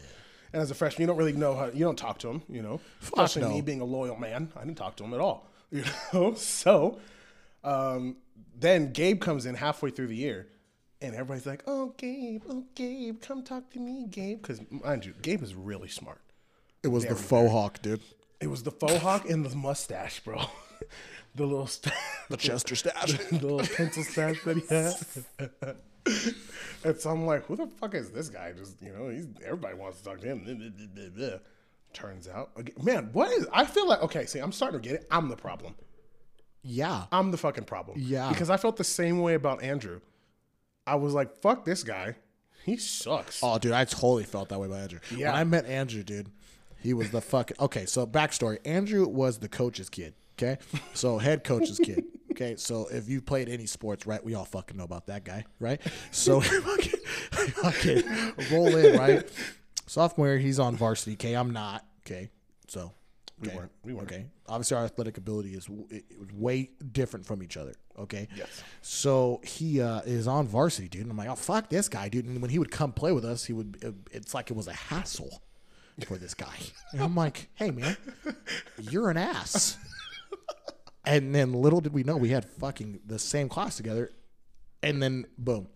[0.52, 2.62] And as a freshman, you don't really know how, you don't talk to them, you
[2.62, 2.80] know.
[3.02, 3.48] Especially no.
[3.48, 6.34] me being a loyal man, I didn't talk to them at all, you know.
[6.34, 7.00] So
[7.64, 8.16] um,
[8.58, 10.46] then Gabe comes in halfway through the year,
[11.00, 14.40] and everybody's like, oh, Gabe, oh, Gabe, come talk to me, Gabe.
[14.40, 16.20] Because mind you, Gabe is really smart.
[16.84, 18.00] It was the faux hawk, dude.
[18.40, 20.40] It was the faux hawk and the mustache, bro.
[21.34, 21.94] the little, st-
[22.30, 23.12] The Chester stash.
[23.30, 24.66] the little pencil stash that he
[25.66, 25.76] had.
[26.84, 28.52] and so I'm like, who the fuck is this guy?
[28.52, 31.42] Just you know, he's everybody wants to talk to him.
[31.92, 32.50] Turns out,
[32.82, 33.46] man, what is?
[33.52, 34.26] I feel like okay.
[34.26, 35.06] See, I'm starting to get it.
[35.10, 35.74] I'm the problem.
[36.62, 37.04] yeah.
[37.12, 37.98] I'm the fucking problem.
[38.00, 38.30] Yeah.
[38.30, 40.00] because I felt the same way about Andrew.
[40.86, 42.16] I was like, fuck this guy.
[42.64, 43.40] He sucks.
[43.42, 44.98] Oh, dude, I totally felt that way about Andrew.
[45.14, 45.30] Yeah.
[45.32, 46.30] When I met Andrew, dude,
[46.80, 47.58] he was the fucking.
[47.60, 50.14] Okay, so backstory Andrew was the coach's kid.
[50.38, 50.58] Okay.
[50.94, 52.04] So head coach's kid.
[52.32, 52.56] Okay.
[52.56, 55.80] So if you played any sports, right, we all fucking know about that guy, right?
[56.10, 58.02] So fucking, fucking
[58.50, 59.28] roll in, right?
[59.86, 61.12] Sophomore, he's on varsity.
[61.12, 61.34] Okay.
[61.34, 61.86] I'm not.
[62.04, 62.30] Okay.
[62.66, 62.90] So.
[63.40, 63.70] We weren't.
[63.84, 64.10] We weren't.
[64.10, 64.26] Okay.
[64.48, 65.86] Obviously, our athletic ability is w-
[66.32, 67.74] way different from each other.
[67.98, 68.26] Okay.
[68.34, 68.62] Yes.
[68.80, 71.02] So he uh, is on varsity, dude.
[71.02, 72.24] And I'm like, oh fuck this guy, dude.
[72.26, 74.04] And when he would come play with us, he would.
[74.10, 75.40] It's like it was a hassle
[76.06, 76.56] for this guy.
[76.92, 77.96] And I'm like, hey man,
[78.80, 79.78] you're an ass.
[81.06, 84.10] And then little did we know we had fucking the same class together.
[84.82, 85.68] And then boom,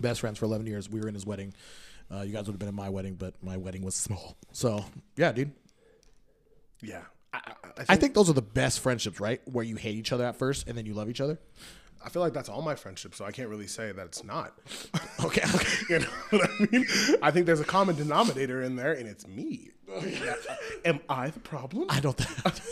[0.00, 0.88] best friends for 11 years.
[0.88, 1.54] We were in his wedding.
[2.12, 4.36] Uh, you guys would have been in my wedding, but my wedding was small.
[4.52, 4.84] So
[5.16, 5.52] yeah, dude.
[6.82, 7.02] Yeah,
[7.32, 9.40] I, I, I, think, I think those are the best friendships, right?
[9.50, 11.38] Where you hate each other at first and then you love each other.
[12.04, 14.58] I feel like that's all my friendships, so I can't really say that it's not.
[15.24, 15.42] Okay.
[15.54, 15.68] okay.
[15.88, 16.86] You know what I mean?
[17.22, 19.70] I think there's a common denominator in there, and it's me.
[20.84, 21.86] Am I the problem?
[21.88, 22.20] I don't.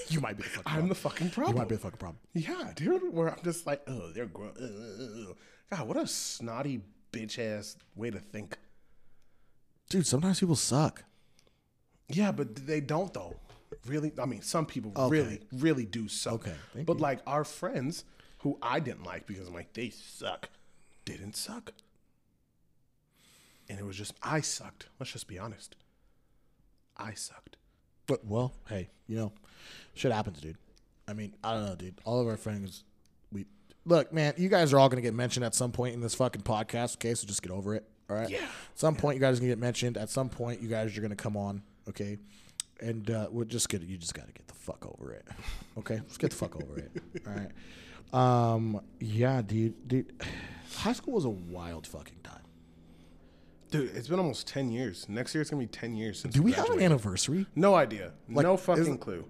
[0.09, 0.63] you might be the fucking.
[0.67, 0.89] I'm problem.
[0.89, 1.55] the fucking problem.
[1.57, 2.19] You might be the fucking problem.
[2.35, 3.15] Yeah, dude.
[3.15, 4.53] Where I'm just like, oh, they're grown.
[4.61, 5.35] Uh, uh, uh.
[5.71, 8.59] God, what a snotty bitch ass way to think.
[9.89, 11.05] Dude, sometimes people suck.
[12.09, 13.37] Yeah, but they don't though.
[13.87, 15.11] Really, I mean, some people Okay.
[15.11, 16.35] really, really do suck.
[16.35, 16.55] Okay,
[16.85, 18.05] but like our friends
[18.43, 20.49] who I didn't like because I'm like they suck,
[21.05, 21.73] didn't suck,
[23.69, 24.87] and it was just I sucked.
[24.99, 25.77] Let's just be honest.
[26.97, 27.57] I sucked.
[28.07, 29.33] But well, hey, you know,
[29.95, 30.57] shit happens, dude.
[31.09, 32.01] I mean, I don't know, dude.
[32.05, 32.85] All of our friends,
[33.33, 33.47] we
[33.85, 34.35] look, man.
[34.37, 36.97] You guys are all gonna get mentioned at some point in this fucking podcast.
[36.97, 37.89] Okay, so just get over it.
[38.11, 38.29] All right.
[38.29, 38.39] Yeah.
[38.39, 39.97] At some point, you guys are gonna get mentioned.
[39.97, 41.63] At some point, you guys are gonna come on.
[41.89, 42.19] Okay.
[42.81, 43.85] And uh, we're just gonna.
[43.85, 45.27] You just gotta get the fuck over it.
[45.79, 46.01] Okay.
[46.09, 46.91] Just get the fuck over it.
[47.27, 47.51] All right.
[48.13, 48.81] Um.
[49.01, 49.89] Yeah, dude.
[49.89, 50.13] Dude.
[50.77, 52.43] High school was a wild fucking time.
[53.71, 55.07] Dude, it's been almost ten years.
[55.09, 56.35] Next year it's gonna be ten years since.
[56.35, 56.93] Do we have an graduated.
[56.93, 57.47] anniversary?
[57.55, 58.13] No idea.
[58.29, 59.25] no fucking isn't- clue.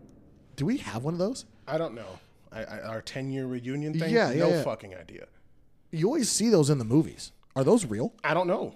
[0.57, 1.47] Do we have one of those?
[1.67, 2.19] I don't know.
[2.51, 4.13] I, I, our ten year reunion thing.
[4.13, 4.63] Yeah, yeah, No yeah.
[4.63, 5.27] fucking idea.
[5.91, 7.33] You always see those in the movies.
[7.55, 8.13] Are those real?
[8.25, 8.75] I don't know.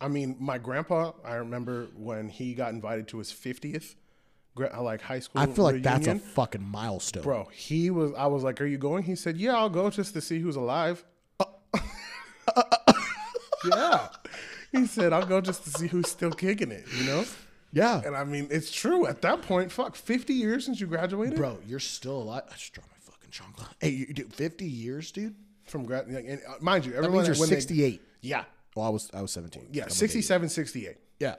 [0.00, 3.94] I mean, my grandpa, I remember when he got invited to his 50th gra-
[4.58, 5.40] like high school.
[5.40, 7.22] I feel like that's a fucking milestone.
[7.22, 7.48] bro.
[7.52, 8.12] He was.
[8.16, 10.56] I was like, "Are you going?" He said, "Yeah, I'll go just to see who's
[10.56, 11.04] alive."
[13.64, 14.08] yeah,
[14.72, 17.24] he said, "I'll go just to see who's still kicking it." You know.
[17.72, 18.00] Yeah.
[18.04, 19.06] And I mean, it's true.
[19.06, 22.42] At that point, fuck, fifty years since you graduated Bro, you're still alive.
[22.48, 23.68] I just dropped my fucking chocolate.
[23.80, 25.34] Hey, you, dude, 50 years, dude?
[25.66, 26.06] from grad.
[26.06, 28.00] and, uh, mind you, That means you're when they- 68.
[28.22, 28.44] yeah,
[28.74, 29.68] well, I was I was 17.
[29.72, 30.96] yeah, I'm 67, 68.
[31.20, 31.34] Yeah.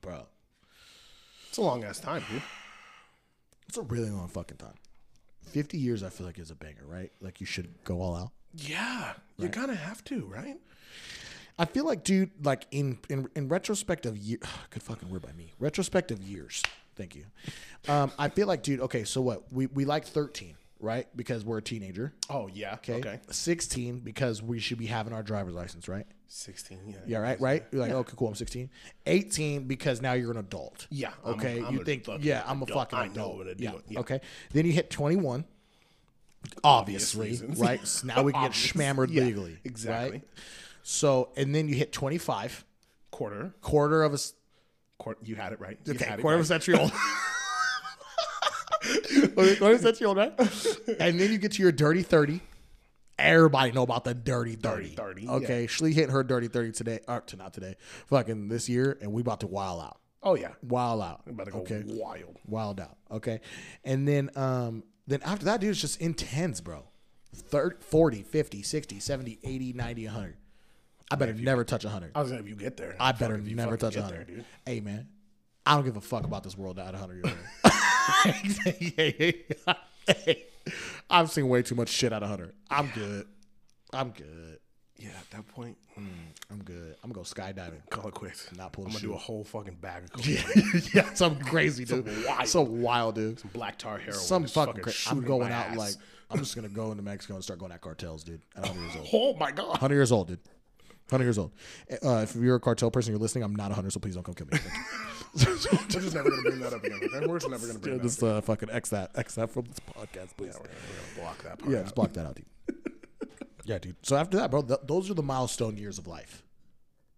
[0.00, 0.26] Bro,
[1.56, 2.42] It's a long ass time, dude.
[3.66, 4.74] it's a really long fucking time.
[5.46, 7.10] 50 years, I feel like is a banger, right?
[7.22, 8.32] Like you should go all out.
[8.52, 10.58] Yeah, you kind of have to, right?
[11.58, 14.36] I feel like, dude, like in in, in retrospective year,
[14.70, 15.54] good fucking word by me.
[15.58, 16.62] Retrospective years.
[16.94, 17.24] Thank you.
[17.88, 18.80] Um, I feel like, dude.
[18.80, 19.50] Okay, so what?
[19.50, 21.08] We we like 13, right?
[21.16, 22.12] Because we're a teenager.
[22.28, 22.74] Oh yeah.
[22.74, 22.96] Okay.
[22.96, 23.20] Okay.
[23.30, 26.06] 16 because we should be having our driver's license, right?
[26.28, 26.80] Sixteen.
[26.86, 26.96] Yeah.
[27.06, 27.64] Yeah, right, right.
[27.70, 28.28] You're like, okay, cool.
[28.28, 28.68] I'm 16.
[29.06, 30.86] 18 because now you're an adult.
[30.90, 31.62] Yeah, I'm Okay.
[31.62, 32.04] I'm you think?
[32.04, 32.90] fucking Yeah, I'm a adult.
[32.90, 33.36] fucking I know adult.
[33.38, 33.64] what to do.
[33.64, 33.72] yeah.
[33.88, 34.00] Yeah.
[34.00, 34.20] Okay.
[34.52, 35.44] Then you hit 21.
[36.64, 37.58] Obviously, reasons.
[37.58, 37.84] right?
[37.86, 38.72] So now we can get Obvious.
[38.72, 39.58] schmammered Yeah, legally.
[39.64, 40.10] exactly.
[40.18, 40.28] Right?
[40.82, 42.64] So, and then you hit 25,
[43.10, 43.54] Quarter.
[43.62, 44.18] quarter of a
[44.98, 45.20] Quarter.
[45.24, 45.78] You had it right.
[45.84, 46.46] You okay, had it quarter of a right.
[46.48, 46.92] century old.
[48.88, 50.32] Okay, quarter of a century old, right?
[51.00, 52.40] And then you get to your dirty 30.
[53.18, 54.88] Everybody know about the dirty 30.
[54.88, 57.76] 30, 30 Okay, Shlee hit her dirty 30 today, or to not today,
[58.08, 59.98] fucking this year, and we about to wild out.
[60.22, 60.52] Oh yeah.
[60.62, 61.22] Wild out.
[61.26, 61.82] About to go okay.
[61.86, 62.38] wild.
[62.46, 62.96] Wild out.
[63.10, 63.40] Okay.
[63.84, 66.84] And then um then after that, dude, it's just intense, bro.
[67.34, 70.36] 30, 40, 50, 60, 70, 80, 90, 100.
[71.10, 72.12] I better never touch 100.
[72.14, 72.96] I was gonna if you get there.
[72.98, 74.26] I better you never touch get 100.
[74.26, 74.44] there, dude.
[74.64, 75.08] Hey, man.
[75.64, 77.72] I don't give a fuck about this world at 100 years old.
[80.06, 80.44] Hey,
[81.10, 82.54] I've seen way too much shit out of Hunter.
[82.70, 83.26] I'm good.
[83.92, 84.58] I'm good.
[84.98, 86.96] Yeah, at that point, I'm good.
[87.04, 87.88] I'm to go skydiving.
[87.90, 88.48] call it quits.
[88.56, 90.42] Not pull I'm gonna do a whole fucking bag of coke, Yeah,
[90.94, 92.08] yeah, something crazy, dude.
[92.26, 92.48] wild.
[92.48, 93.38] So wild, dude.
[93.38, 94.18] Some black tar heroin.
[94.18, 94.82] Some fucking.
[94.82, 95.76] Cra- shoot I'm going out ass.
[95.76, 95.94] like
[96.30, 98.40] I'm just gonna go into Mexico and start going at cartels, dude.
[98.56, 99.08] At 100 years old.
[99.12, 99.68] Oh my god.
[99.68, 100.40] 100 years old, dude.
[101.10, 101.52] 100 years old.
[102.02, 103.44] Uh, if you're a cartel person, you're listening.
[103.44, 104.58] I'm not 100, so please don't come kill me.
[105.46, 105.56] We're
[106.00, 107.00] just never gonna bring that up again.
[107.02, 107.26] Okay?
[107.26, 108.10] We're just never gonna bring Yeah, that up.
[108.10, 110.54] just uh, fucking X that, X that from this podcast, please.
[110.54, 111.70] We're we're gonna block that part.
[111.72, 111.84] Yeah, out.
[111.84, 112.46] just block that out, dude.
[113.64, 113.96] yeah, dude.
[114.02, 116.42] So after that, bro, th- those are the milestone years of life,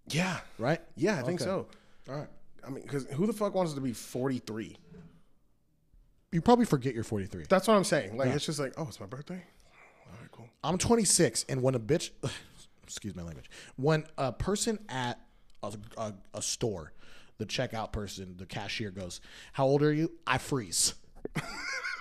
[0.08, 0.38] Yeah.
[0.58, 0.80] right?
[0.96, 1.66] Yeah, I think so.
[2.08, 2.28] All right.
[2.66, 4.76] I mean, because who the fuck wants to be 43?
[6.32, 7.46] You probably forget you're 43.
[7.48, 8.16] That's what I'm saying.
[8.16, 9.42] Like, it's just like, oh, it's my birthday.
[10.06, 10.48] All right, cool.
[10.62, 12.10] I'm 26, and when a bitch,
[12.82, 15.18] excuse my language, when a person at
[15.62, 16.92] a, a, a store,
[17.38, 19.20] the checkout person, the cashier goes,
[19.52, 20.94] "How old are you?" I freeze.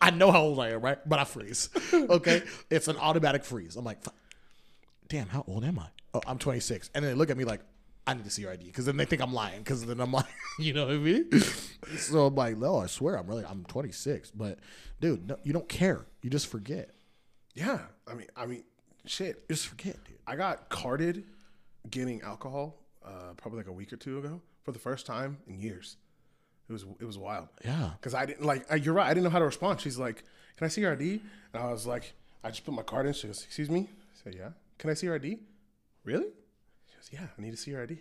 [0.00, 0.98] I know how old I am, right?
[1.06, 1.68] But I freeze.
[1.92, 3.76] Okay, it's an automatic freeze.
[3.76, 3.98] I'm like,
[5.08, 7.60] "Damn, how old am I?" Oh, I'm 26, and then they look at me like.
[8.06, 10.10] I need to see your ID because then they think I'm lying because then I'm
[10.12, 10.24] like,
[10.58, 11.30] you know what I mean?
[11.98, 14.32] so I'm like, no, I swear I'm really, I'm 26.
[14.32, 14.58] But
[15.00, 16.06] dude, no, you don't care.
[16.22, 16.90] You just forget.
[17.54, 17.78] Yeah.
[18.08, 18.64] I mean, I mean,
[19.04, 19.46] shit.
[19.48, 20.16] Just forget, dude.
[20.26, 21.24] I got carded
[21.88, 25.58] getting alcohol uh, probably like a week or two ago for the first time in
[25.58, 25.96] years.
[26.68, 27.48] It was it was wild.
[27.64, 27.90] Yeah.
[27.98, 28.70] Because I didn't like.
[28.70, 29.06] uh, You're right.
[29.06, 29.80] I didn't know how to respond.
[29.80, 30.22] She's like,
[30.56, 31.20] "Can I see your ID?"
[31.52, 32.12] And I was like,
[32.44, 34.94] "I just put my card in." She goes, "Excuse me." I said, "Yeah." Can I
[34.94, 35.38] see your ID?
[36.04, 36.26] Really?
[36.88, 37.98] She goes, "Yeah, I need to see your ID."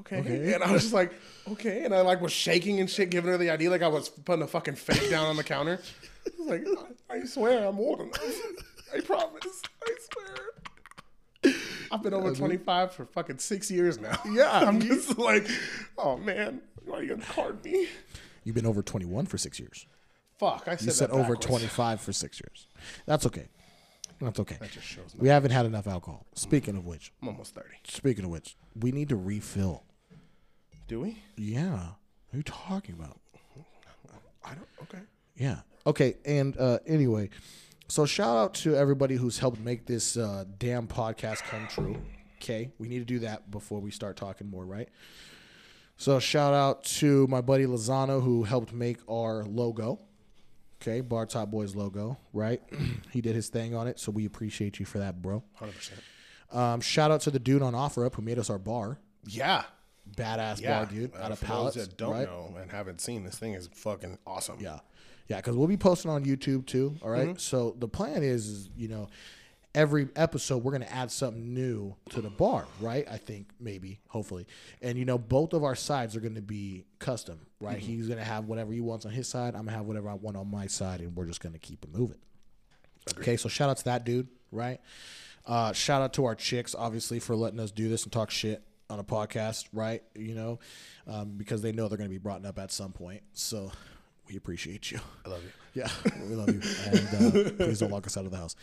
[0.00, 0.18] Okay.
[0.20, 0.52] Okay.
[0.54, 1.12] And I was just like,
[1.48, 4.08] "Okay." And I like was shaking and shit, giving her the ID like I was
[4.08, 5.78] putting a fucking fake down on the counter.
[6.26, 6.66] I was like,
[7.10, 8.34] "I, I swear, I'm old enough.
[8.94, 9.62] I promise.
[9.86, 10.36] I swear."
[11.90, 14.18] I've been over 25 for fucking six years now.
[14.30, 14.50] Yeah.
[14.50, 15.46] I'm just like,
[15.98, 17.88] oh man, why are you gonna card me?
[18.44, 19.86] You've been over 21 for six years.
[20.38, 21.46] Fuck, I said You said that over backwards.
[21.46, 22.66] 25 for six years.
[23.06, 23.46] That's okay.
[24.20, 24.56] That's okay.
[24.60, 25.20] That just shows me.
[25.20, 26.26] We haven't had enough alcohol.
[26.34, 27.68] Speaking of which, I'm almost 30.
[27.84, 29.84] speaking of which, we need to refill.
[30.88, 31.18] Do we?
[31.36, 31.72] Yeah.
[31.72, 33.18] What are you talking about?
[34.44, 34.68] I don't.
[34.82, 35.02] Okay.
[35.36, 35.60] Yeah.
[35.86, 36.16] Okay.
[36.24, 37.30] And uh, anyway,
[37.88, 41.96] so shout out to everybody who's helped make this uh, damn podcast come true.
[42.42, 42.70] Okay.
[42.78, 44.88] We need to do that before we start talking more, right?
[45.96, 50.00] So shout out to my buddy Lozano who helped make our logo.
[50.82, 51.00] Okay.
[51.00, 52.60] Bar Top Boys logo, right?
[53.10, 53.98] he did his thing on it.
[53.98, 55.42] So we appreciate you for that, bro.
[55.60, 55.92] 100%.
[56.56, 58.98] Um, shout out to the dude on OfferUp who made us our bar.
[59.26, 59.64] Yeah.
[60.16, 60.78] Badass Yeah.
[60.84, 61.14] bar, dude.
[61.14, 61.76] Uh, out of pallets.
[61.76, 62.26] that don't right?
[62.26, 64.58] know and haven't seen, this thing is fucking awesome.
[64.60, 64.80] Yeah,
[65.28, 66.96] yeah, because we'll be posting on YouTube too.
[67.02, 67.28] All right?
[67.28, 67.38] Mm-hmm.
[67.38, 69.08] So the plan is, is, you know,
[69.74, 73.06] every episode we're gonna add something new to the bar, right?
[73.10, 74.46] I think maybe, hopefully,
[74.82, 77.78] and you know, both of our sides are gonna be custom, right?
[77.78, 77.86] Mm-hmm.
[77.86, 79.54] He's gonna have whatever he wants on his side.
[79.54, 81.92] I'm gonna have whatever I want on my side, and we're just gonna keep it
[81.92, 82.18] moving.
[83.18, 84.80] Okay, so shout out to that dude, right?
[85.46, 88.62] Uh, shout out to our chicks, obviously, for letting us do this and talk shit.
[88.90, 90.02] on a podcast, right?
[90.14, 90.58] You know,
[91.06, 93.22] um, because they know they're going to be brought up at some point.
[93.32, 93.72] So
[94.28, 95.00] we appreciate you.
[95.26, 95.50] I love you.
[95.74, 95.88] Yeah,
[96.28, 98.54] we love you, and uh, please don't lock us out of the house.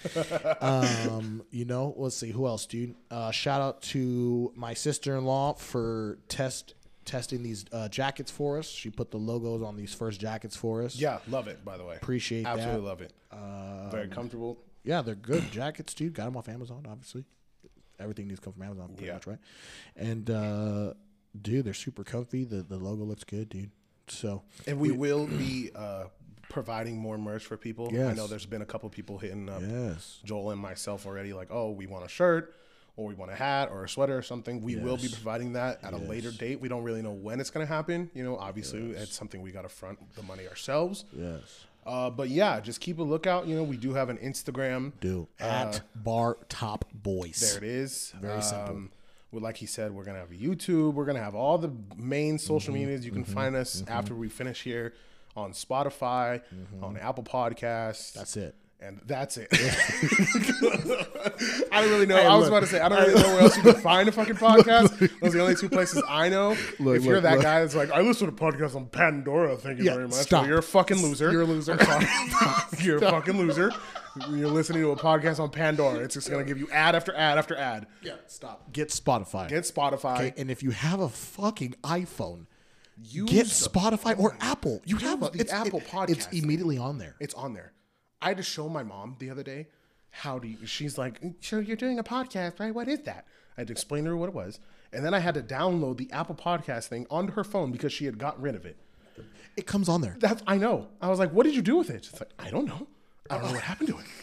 [0.61, 2.95] Um, you know, let's see who else, dude.
[3.09, 8.57] Uh, shout out to my sister in law for test testing these uh, jackets for
[8.59, 8.65] us.
[8.69, 10.95] She put the logos on these first jackets for us.
[10.95, 11.65] Yeah, love it.
[11.65, 12.87] By the way, appreciate absolutely that.
[12.87, 13.91] love it.
[13.91, 14.57] Very comfortable.
[14.85, 16.13] Yeah, they're good jackets, dude.
[16.13, 17.25] Got them off Amazon, obviously.
[17.99, 19.13] Everything needs to come from Amazon, pretty Yeah.
[19.15, 19.39] much, right?
[19.97, 20.93] And uh,
[21.41, 22.45] dude, they're super comfy.
[22.45, 23.71] The the logo looks good, dude.
[24.11, 26.05] So And we will be uh,
[26.49, 27.87] providing more merch for people.
[27.87, 31.47] I know there's been a couple people hitting up yes, Joel and myself already, like,
[31.51, 32.53] oh, we want a shirt
[32.97, 34.61] or we want a hat or a sweater or something.
[34.61, 36.59] We will be providing that at a later date.
[36.59, 38.11] We don't really know when it's going to happen.
[38.13, 41.05] You know, obviously, it's something we got to front the money ourselves.
[41.17, 43.47] yes, Uh, but yeah, just keep a lookout.
[43.47, 44.91] You know, we do have an Instagram.
[44.99, 47.41] do at Bar Top Boys.
[47.41, 48.13] Uh, There it is.
[48.19, 48.89] Very simple.
[49.31, 50.93] Well, like he said, we're gonna have YouTube.
[50.93, 52.83] We're gonna have all the main social Mm-hmm.
[52.83, 53.05] medias.
[53.05, 54.93] You can find us after we finish here
[55.37, 56.41] on Spotify,
[56.81, 58.11] on Apple Podcasts.
[58.11, 58.19] Mm-hmm.
[58.19, 58.55] That's it.
[58.81, 59.47] And that's it.
[61.71, 62.17] I don't really know.
[62.17, 62.57] Hey, I was look.
[62.57, 64.97] about to say I don't really know where else you can find a fucking podcast.
[65.21, 66.57] Those are the only two places I know.
[66.79, 67.43] Look, if you're look, that look.
[67.43, 69.55] guy that's like, I listen to podcasts on Pandora.
[69.57, 70.13] Thank you Yeah, very much.
[70.17, 70.41] stop.
[70.41, 71.31] Well, you're a fucking loser.
[71.31, 71.77] You're a loser.
[72.79, 73.71] You're a fucking loser.
[74.29, 75.99] You're listening to a podcast on Pandora.
[75.99, 77.85] It's just gonna give you ad after ad after ad.
[78.01, 78.71] Yeah, stop.
[78.73, 79.47] Get Spotify.
[79.47, 80.15] Get Spotify.
[80.15, 82.47] okay, and if you have a fucking iPhone,
[83.25, 84.81] get Spotify or Apple.
[84.85, 87.15] You have a, the it's, Apple it- Podcast It's immediately on there.
[87.19, 87.73] It's on there.
[88.21, 89.67] I had to show my mom the other day
[90.11, 92.73] how do you, she's like, so you're doing a podcast, right?
[92.75, 93.25] What is that?
[93.57, 94.59] I had to explain to her what it was.
[94.93, 98.05] And then I had to download the Apple Podcast thing onto her phone because she
[98.05, 98.77] had gotten rid of it.
[99.55, 100.15] It comes on there.
[100.19, 100.87] That's I know.
[101.01, 102.05] I was like, what did you do with it?
[102.05, 102.87] She's like, I don't know.
[103.29, 104.05] I don't know what happened to it.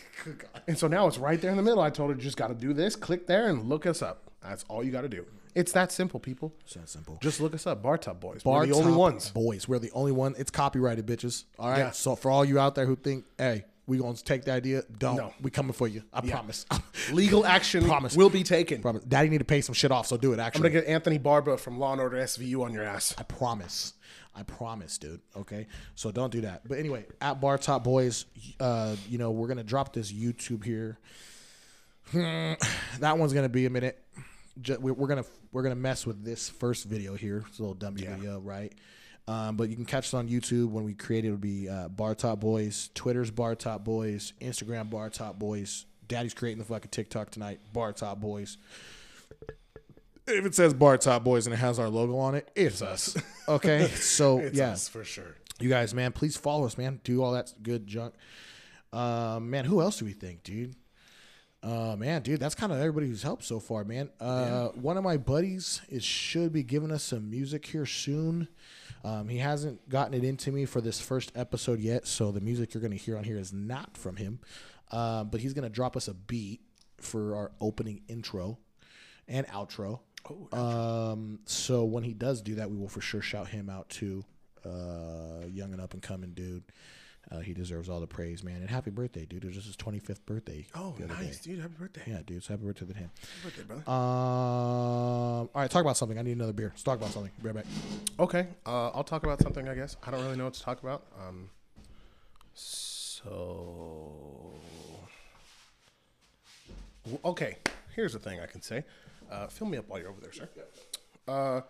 [0.66, 1.80] And so now it's right there in the middle.
[1.80, 4.30] I told her, just got to do this, click there, and look us up.
[4.42, 5.24] That's all you got to do.
[5.54, 6.52] It's that simple, people.
[6.64, 7.18] It's that simple.
[7.22, 8.42] Just look us up, Bar Top Boys.
[8.42, 9.30] Bar We're the only Top ones.
[9.30, 9.68] Boys.
[9.68, 10.34] We're the only one.
[10.36, 11.44] It's copyrighted, bitches.
[11.58, 11.78] All right.
[11.78, 11.90] Yeah.
[11.92, 15.16] So for all you out there who think, hey, we gonna take the idea, don't.
[15.16, 15.32] No.
[15.42, 16.02] We coming for you.
[16.12, 16.66] I promise.
[17.12, 18.14] Legal action Promise.
[18.16, 18.82] will be taken.
[18.82, 19.02] promise.
[19.02, 20.38] Daddy need to pay some shit off, so do it.
[20.38, 23.14] Actually, I'm gonna get Anthony Barba from Law and Order SVU on your ass.
[23.18, 23.94] I promise.
[24.36, 25.20] I promise, dude.
[25.36, 25.66] Okay,
[25.96, 26.68] so don't do that.
[26.68, 28.26] But anyway, at Bar Top Boys,
[28.60, 30.98] uh, you know we're gonna drop this YouTube here.
[32.12, 34.02] that one's gonna be a minute.
[34.60, 37.44] Ju- we- We're gonna we're gonna mess with this first video here.
[37.48, 38.72] It's a little dummy video, right?
[39.28, 41.28] Um, but you can catch us on YouTube when we create it.
[41.28, 45.84] It'll be uh, Bar Top Boys, Twitter's Bar Top Boys, Instagram Bar Top Boys.
[46.08, 47.60] Daddy's creating the fucking TikTok tonight.
[47.74, 48.56] Bar Top Boys.
[50.26, 53.16] If it says Bar Top Boys and it has our logo on it, it's us.
[53.48, 55.36] Okay, so It's yeah, us for sure.
[55.58, 57.00] you guys, man, please follow us, man.
[57.02, 58.12] Do all that good junk.
[58.92, 60.74] Uh, man, who else do we think, dude?
[61.62, 64.10] Uh, man, dude, that's kind of everybody who's helped so far, man.
[64.20, 68.48] Uh, one of my buddies is should be giving us some music here soon.
[69.04, 72.74] Um, he hasn't gotten it into me for this first episode yet, so the music
[72.74, 74.40] you're going to hear on here is not from him.
[74.90, 76.60] Uh, but he's going to drop us a beat
[76.98, 78.58] for our opening intro
[79.26, 80.00] and outro.
[80.52, 84.24] Um, so when he does do that, we will for sure shout him out too.
[84.64, 86.64] Uh, young and up and coming dude.
[87.30, 88.56] Uh, he deserves all the praise, man.
[88.56, 89.44] And happy birthday, dude.
[89.44, 90.66] It was just his 25th birthday.
[90.74, 91.50] Oh, nice, day.
[91.52, 91.60] dude.
[91.60, 92.00] Happy birthday.
[92.06, 92.42] Yeah, dude.
[92.42, 93.10] So happy birthday to him.
[93.20, 93.82] Happy birthday, brother.
[93.86, 96.18] Um, all right, talk about something.
[96.18, 96.68] I need another beer.
[96.68, 97.30] Let's talk about something.
[97.42, 97.66] Be right back.
[98.18, 99.68] Okay, uh, I'll talk about something.
[99.68, 101.04] I guess I don't really know what to talk about.
[101.28, 101.50] Um,
[102.54, 104.54] so
[107.24, 107.56] okay,
[107.94, 108.84] here's the thing I can say.
[109.30, 110.48] Uh, fill me up while you're over there, sir.
[111.26, 111.60] Uh,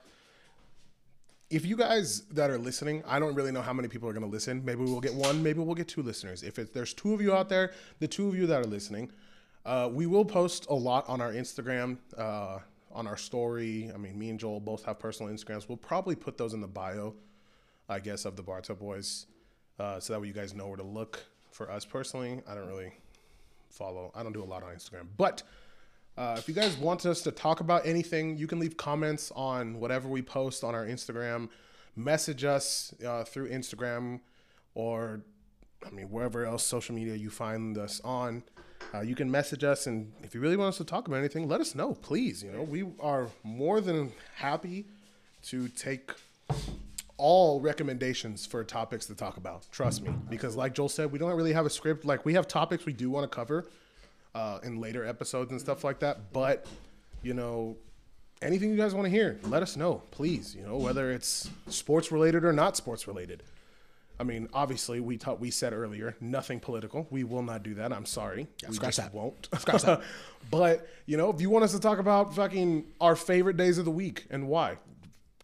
[1.50, 4.24] if you guys that are listening, I don't really know how many people are going
[4.24, 4.62] to listen.
[4.64, 5.42] Maybe we'll get one.
[5.42, 6.42] Maybe we'll get two listeners.
[6.42, 9.10] If it, there's two of you out there, the two of you that are listening,
[9.64, 12.58] uh, we will post a lot on our Instagram, uh,
[12.92, 13.90] on our story.
[13.94, 15.68] I mean, me and Joel both have personal Instagrams.
[15.68, 17.14] We'll probably put those in the bio,
[17.88, 19.26] I guess, of the Bar Top Boys,
[19.78, 21.24] uh, so that way you guys know where to look.
[21.50, 22.92] For us personally, I don't really
[23.70, 24.12] follow.
[24.14, 25.42] I don't do a lot on Instagram, but
[26.18, 29.78] uh, if you guys want us to talk about anything, you can leave comments on
[29.78, 31.48] whatever we post on our Instagram.
[31.94, 34.18] Message us uh, through Instagram
[34.74, 35.20] or,
[35.86, 38.42] I mean, wherever else social media you find us on.
[38.92, 41.46] Uh, you can message us, and if you really want us to talk about anything,
[41.46, 42.42] let us know, please.
[42.42, 44.86] You know, we are more than happy
[45.44, 46.10] to take
[47.16, 49.66] all recommendations for topics to talk about.
[49.70, 52.04] Trust me, because like Joel said, we don't really have a script.
[52.04, 53.66] Like we have topics we do want to cover
[54.34, 56.32] uh, in later episodes and stuff like that.
[56.32, 56.66] But
[57.22, 57.76] you know,
[58.42, 60.54] anything you guys want to hear, let us know, please.
[60.54, 63.42] You know, whether it's sports related or not sports related.
[64.20, 67.06] I mean, obviously, we taught, we said earlier, nothing political.
[67.10, 67.92] We will not do that.
[67.92, 68.48] I'm sorry.
[68.66, 69.14] we scratch just that.
[69.14, 69.48] won't.
[69.58, 70.02] scratch that.
[70.50, 73.84] but you know, if you want us to talk about fucking our favorite days of
[73.84, 74.78] the week and why,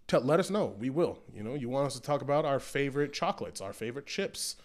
[0.08, 0.74] tell, let us know.
[0.78, 1.18] We will.
[1.32, 4.56] You know, you want us to talk about our favorite chocolates, our favorite chips.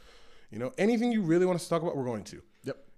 [0.50, 2.42] You know, anything you really want us to talk about, we're going to.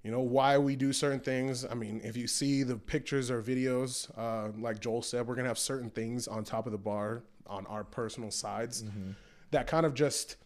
[0.03, 1.63] You know why we do certain things.
[1.63, 5.47] I mean, if you see the pictures or videos, uh, like Joel said, we're gonna
[5.47, 9.11] have certain things on top of the bar on our personal sides mm-hmm.
[9.51, 10.37] that kind of just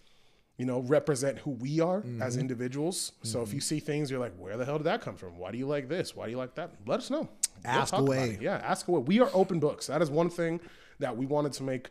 [0.57, 2.39] you know, represent who we are as mm-hmm.
[2.39, 3.11] individuals.
[3.23, 3.63] So if you mm-hmm.
[3.63, 5.37] see things, you're like, where the hell did that come from?
[5.37, 6.15] Why do you like this?
[6.15, 6.71] Why do you like that?
[6.85, 7.27] Let us know.
[7.63, 8.37] We'll Ask away.
[8.39, 9.01] Yeah, ask away.
[9.01, 9.87] We are open books.
[9.87, 10.61] That is one thing
[10.99, 11.89] that we wanted to make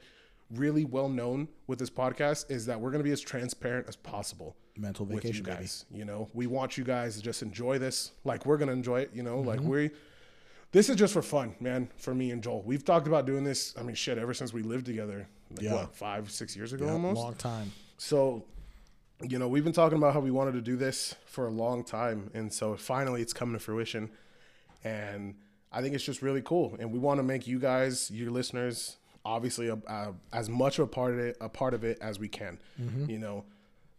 [0.51, 3.97] really well known with this podcast is that we're going to be as transparent as
[3.97, 5.57] possible Mental with vacation, you baby.
[5.59, 5.85] guys.
[5.93, 9.11] You know, we want you guys to just enjoy this like we're to enjoy it,
[9.15, 9.69] you know, like Mm-hmm.
[9.69, 9.91] we
[10.73, 12.63] this is just for fun, man, for me and Joel.
[12.63, 15.29] We've talked about doing this, I mean, shit, ever since we lived together.
[15.53, 15.75] Like, Yeah.
[15.75, 17.21] what, five, six years ago Yep, almost?
[17.21, 17.71] long time.
[17.97, 18.45] So,
[19.23, 21.85] you know, we've been talking about how we wanted to do this for a long
[21.85, 22.29] time.
[22.35, 24.11] And so finally it's coming to fruition.
[24.83, 25.37] And
[25.73, 26.77] I think it's just really cool.
[26.81, 30.85] And we want to make you guys, your listeners, obviously a, uh, as much of
[30.85, 32.59] a part of it, a part of it as we can,
[33.09, 33.45] you know?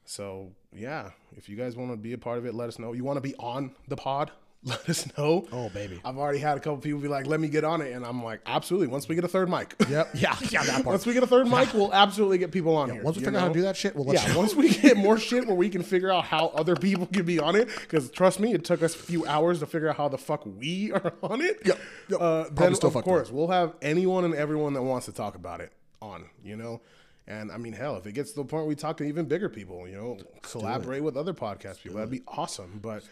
[0.06, 2.94] So yeah, if you guys want to be a part of it, let us know.
[2.94, 4.32] You want to be on the pod?
[4.68, 5.46] Let us know.
[5.52, 6.02] Oh, baby.
[6.04, 8.24] I've already had a couple people be like, "Let me get on it," and I'm
[8.24, 10.10] like, "Absolutely." Once we get a third mic, Yep.
[10.16, 10.36] Yeah.
[10.50, 10.64] Yeah.
[10.64, 10.86] That part.
[10.88, 13.04] once we get a third mic, we'll absolutely get people on here.
[13.04, 14.40] Once we figure out how to do that shit, we'll let yeah, you know.
[14.40, 17.38] once we get more shit where we can figure out how other people can be
[17.38, 20.08] on it, because trust me, it took us a few hours to figure out how
[20.08, 21.60] the fuck we are on it.
[21.64, 21.80] Yep,
[22.10, 22.20] yep.
[22.20, 25.74] Uh, then of course we'll have anyone and everyone that wants to talk about it
[26.02, 26.26] on.
[26.44, 26.82] You know.
[27.28, 29.26] And I mean, hell, if it gets to the point where we talk to even
[29.26, 32.80] bigger people, you know, collaborate with other podcast people, that'd be awesome.
[32.84, 33.04] But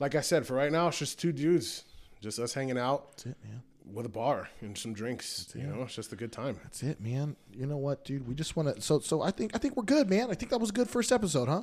[0.00, 1.84] like I said, for right now, it's just two dudes,
[2.20, 3.62] just us hanging out That's it, man.
[3.92, 5.52] with a bar and some drinks.
[5.54, 6.58] You know, it's just a good time.
[6.64, 7.36] That's it, man.
[7.54, 8.26] You know what, dude?
[8.26, 8.82] We just want to.
[8.82, 10.30] So, so I think I think we're good, man.
[10.32, 11.62] I think that was a good first episode, huh?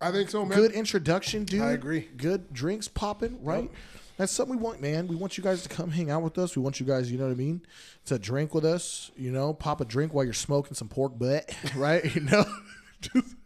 [0.00, 0.56] I think so, man.
[0.56, 1.62] Good introduction, dude.
[1.62, 2.08] I agree.
[2.16, 3.70] Good drinks popping, right?
[4.16, 5.08] That's something we want, man.
[5.08, 6.56] We want you guys to come hang out with us.
[6.56, 7.62] We want you guys, you know what I mean,
[8.06, 9.10] to drink with us.
[9.16, 12.02] You know, pop a drink while you're smoking some pork butt, right?
[12.14, 12.44] You know,
[13.00, 13.36] just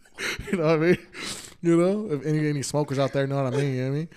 [0.51, 0.99] you know what I mean.
[1.63, 3.95] You know, if any any smokers out there know what I mean, you know what
[3.95, 4.09] I mean.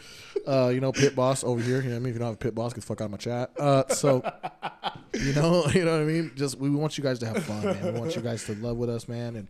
[0.45, 1.81] Uh, you know, pit boss over here.
[1.81, 2.09] You know what I mean.
[2.09, 3.51] If you don't have a pit boss, get the fuck out of my chat.
[3.59, 4.23] Uh, so
[5.13, 6.31] you know, you know what I mean.
[6.35, 7.93] Just we want you guys to have fun, man.
[7.93, 9.47] We want you guys to love with us, man, and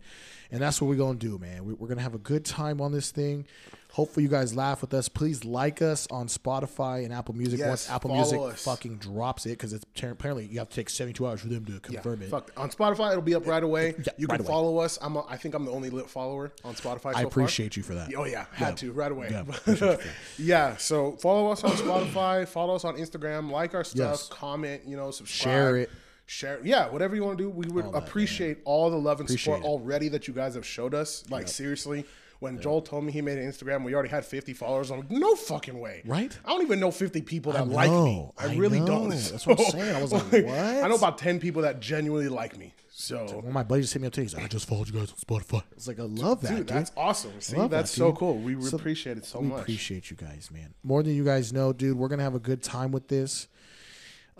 [0.50, 1.64] and that's what we're gonna do, man.
[1.64, 3.46] We, we're gonna have a good time on this thing.
[3.94, 5.08] Hopefully, you guys laugh with us.
[5.08, 8.64] Please like us on Spotify and Apple Music Yes, once Apple Music us.
[8.64, 11.64] fucking drops it because it's apparently you have to take seventy two hours for them
[11.66, 12.28] to Yeah, confirm it.
[12.28, 12.50] fuck.
[12.56, 13.94] On Spotify, it'll be up right away.
[13.96, 14.52] Yeah, you right can away.
[14.52, 14.98] follow us.
[15.00, 15.14] I'm.
[15.14, 17.12] A, I think I'm the only lit follower on Spotify.
[17.12, 18.12] So I appreciate you for that.
[18.16, 19.28] Oh yeah, had to right away.
[19.30, 20.76] Yeah, appreciate you for yeah.
[20.76, 22.48] So follow us on Spotify.
[22.48, 23.48] follow us on Instagram.
[23.48, 24.10] Like our stuff.
[24.10, 24.28] Yes.
[24.28, 24.82] Comment.
[24.84, 25.52] You know, subscribe.
[25.54, 25.90] Share it.
[26.26, 26.58] Share.
[26.64, 27.48] Yeah, whatever you want to do.
[27.50, 29.68] We would that, appreciate all the love and Appreciate support it.
[29.68, 31.22] already that you guys have showed us.
[31.30, 32.04] Like seriously.
[32.44, 34.90] When Joel told me he made an Instagram, we already had 50 followers.
[34.90, 36.02] I'm like, no fucking way.
[36.04, 36.36] Right?
[36.44, 38.30] I don't even know 50 people that like me.
[38.38, 38.86] I, I really know.
[38.86, 39.08] don't.
[39.10, 39.96] That's what I'm saying.
[39.96, 40.44] I was like, what?
[40.44, 42.74] I know about 10 people that genuinely like me.
[42.96, 44.24] So, One of my buddies hit me up today.
[44.24, 45.62] He's like, I just followed you guys on Spotify.
[45.72, 46.68] It's like I love that, dude, dude.
[46.68, 47.32] that's awesome.
[47.40, 48.36] See, that's that, so cool.
[48.36, 49.56] We So appreciate it so we much.
[49.56, 50.74] We appreciate you guys, man.
[50.84, 51.96] More than you guys know, dude.
[51.98, 53.48] We're gonna have a good time with this.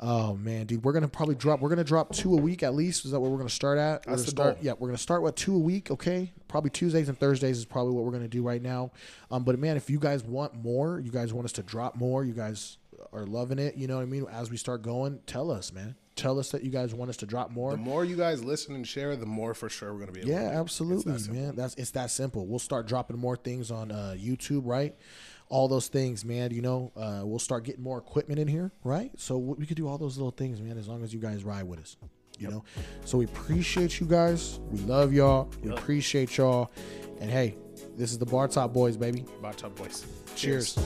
[0.01, 1.61] Oh man, dude, we're gonna probably drop.
[1.61, 3.05] We're gonna drop two a week at least.
[3.05, 4.05] Is that what we're gonna start at?
[4.07, 4.55] We're That's gonna the start.
[4.57, 4.65] goal.
[4.65, 5.91] Yeah, we're gonna start with two a week.
[5.91, 8.91] Okay, probably Tuesdays and Thursdays is probably what we're gonna do right now.
[9.31, 12.25] Um, but man, if you guys want more, you guys want us to drop more.
[12.25, 12.79] You guys
[13.13, 13.77] are loving it.
[13.77, 14.27] You know what I mean?
[14.31, 15.95] As we start going, tell us, man.
[16.17, 17.73] Tell us that you guys want us to drop more.
[17.73, 20.21] The more you guys listen and share, the more for sure we're going to be
[20.21, 20.59] able Yeah, do.
[20.59, 21.57] absolutely, It's that man.
[21.57, 22.47] That's it's that simple.
[22.47, 24.95] We'll start dropping more things on uh, YouTube, right?
[25.55, 26.51] All those things, man.
[26.51, 29.13] You know, uh, we'll start getting more equipment in here, right?
[29.17, 31.45] So we we could do all those little things, man, as long as you guys
[31.45, 31.97] ride with us.
[32.41, 32.65] You know,
[33.05, 34.59] so we appreciate you guys.
[34.73, 35.49] We love y'all.
[35.63, 36.73] We appreciate y'all.
[37.21, 37.57] And hey,
[37.97, 39.25] this is the Bar Top Boys, baby.
[39.41, 40.05] Bar Top Boys.
[40.35, 40.77] Cheers.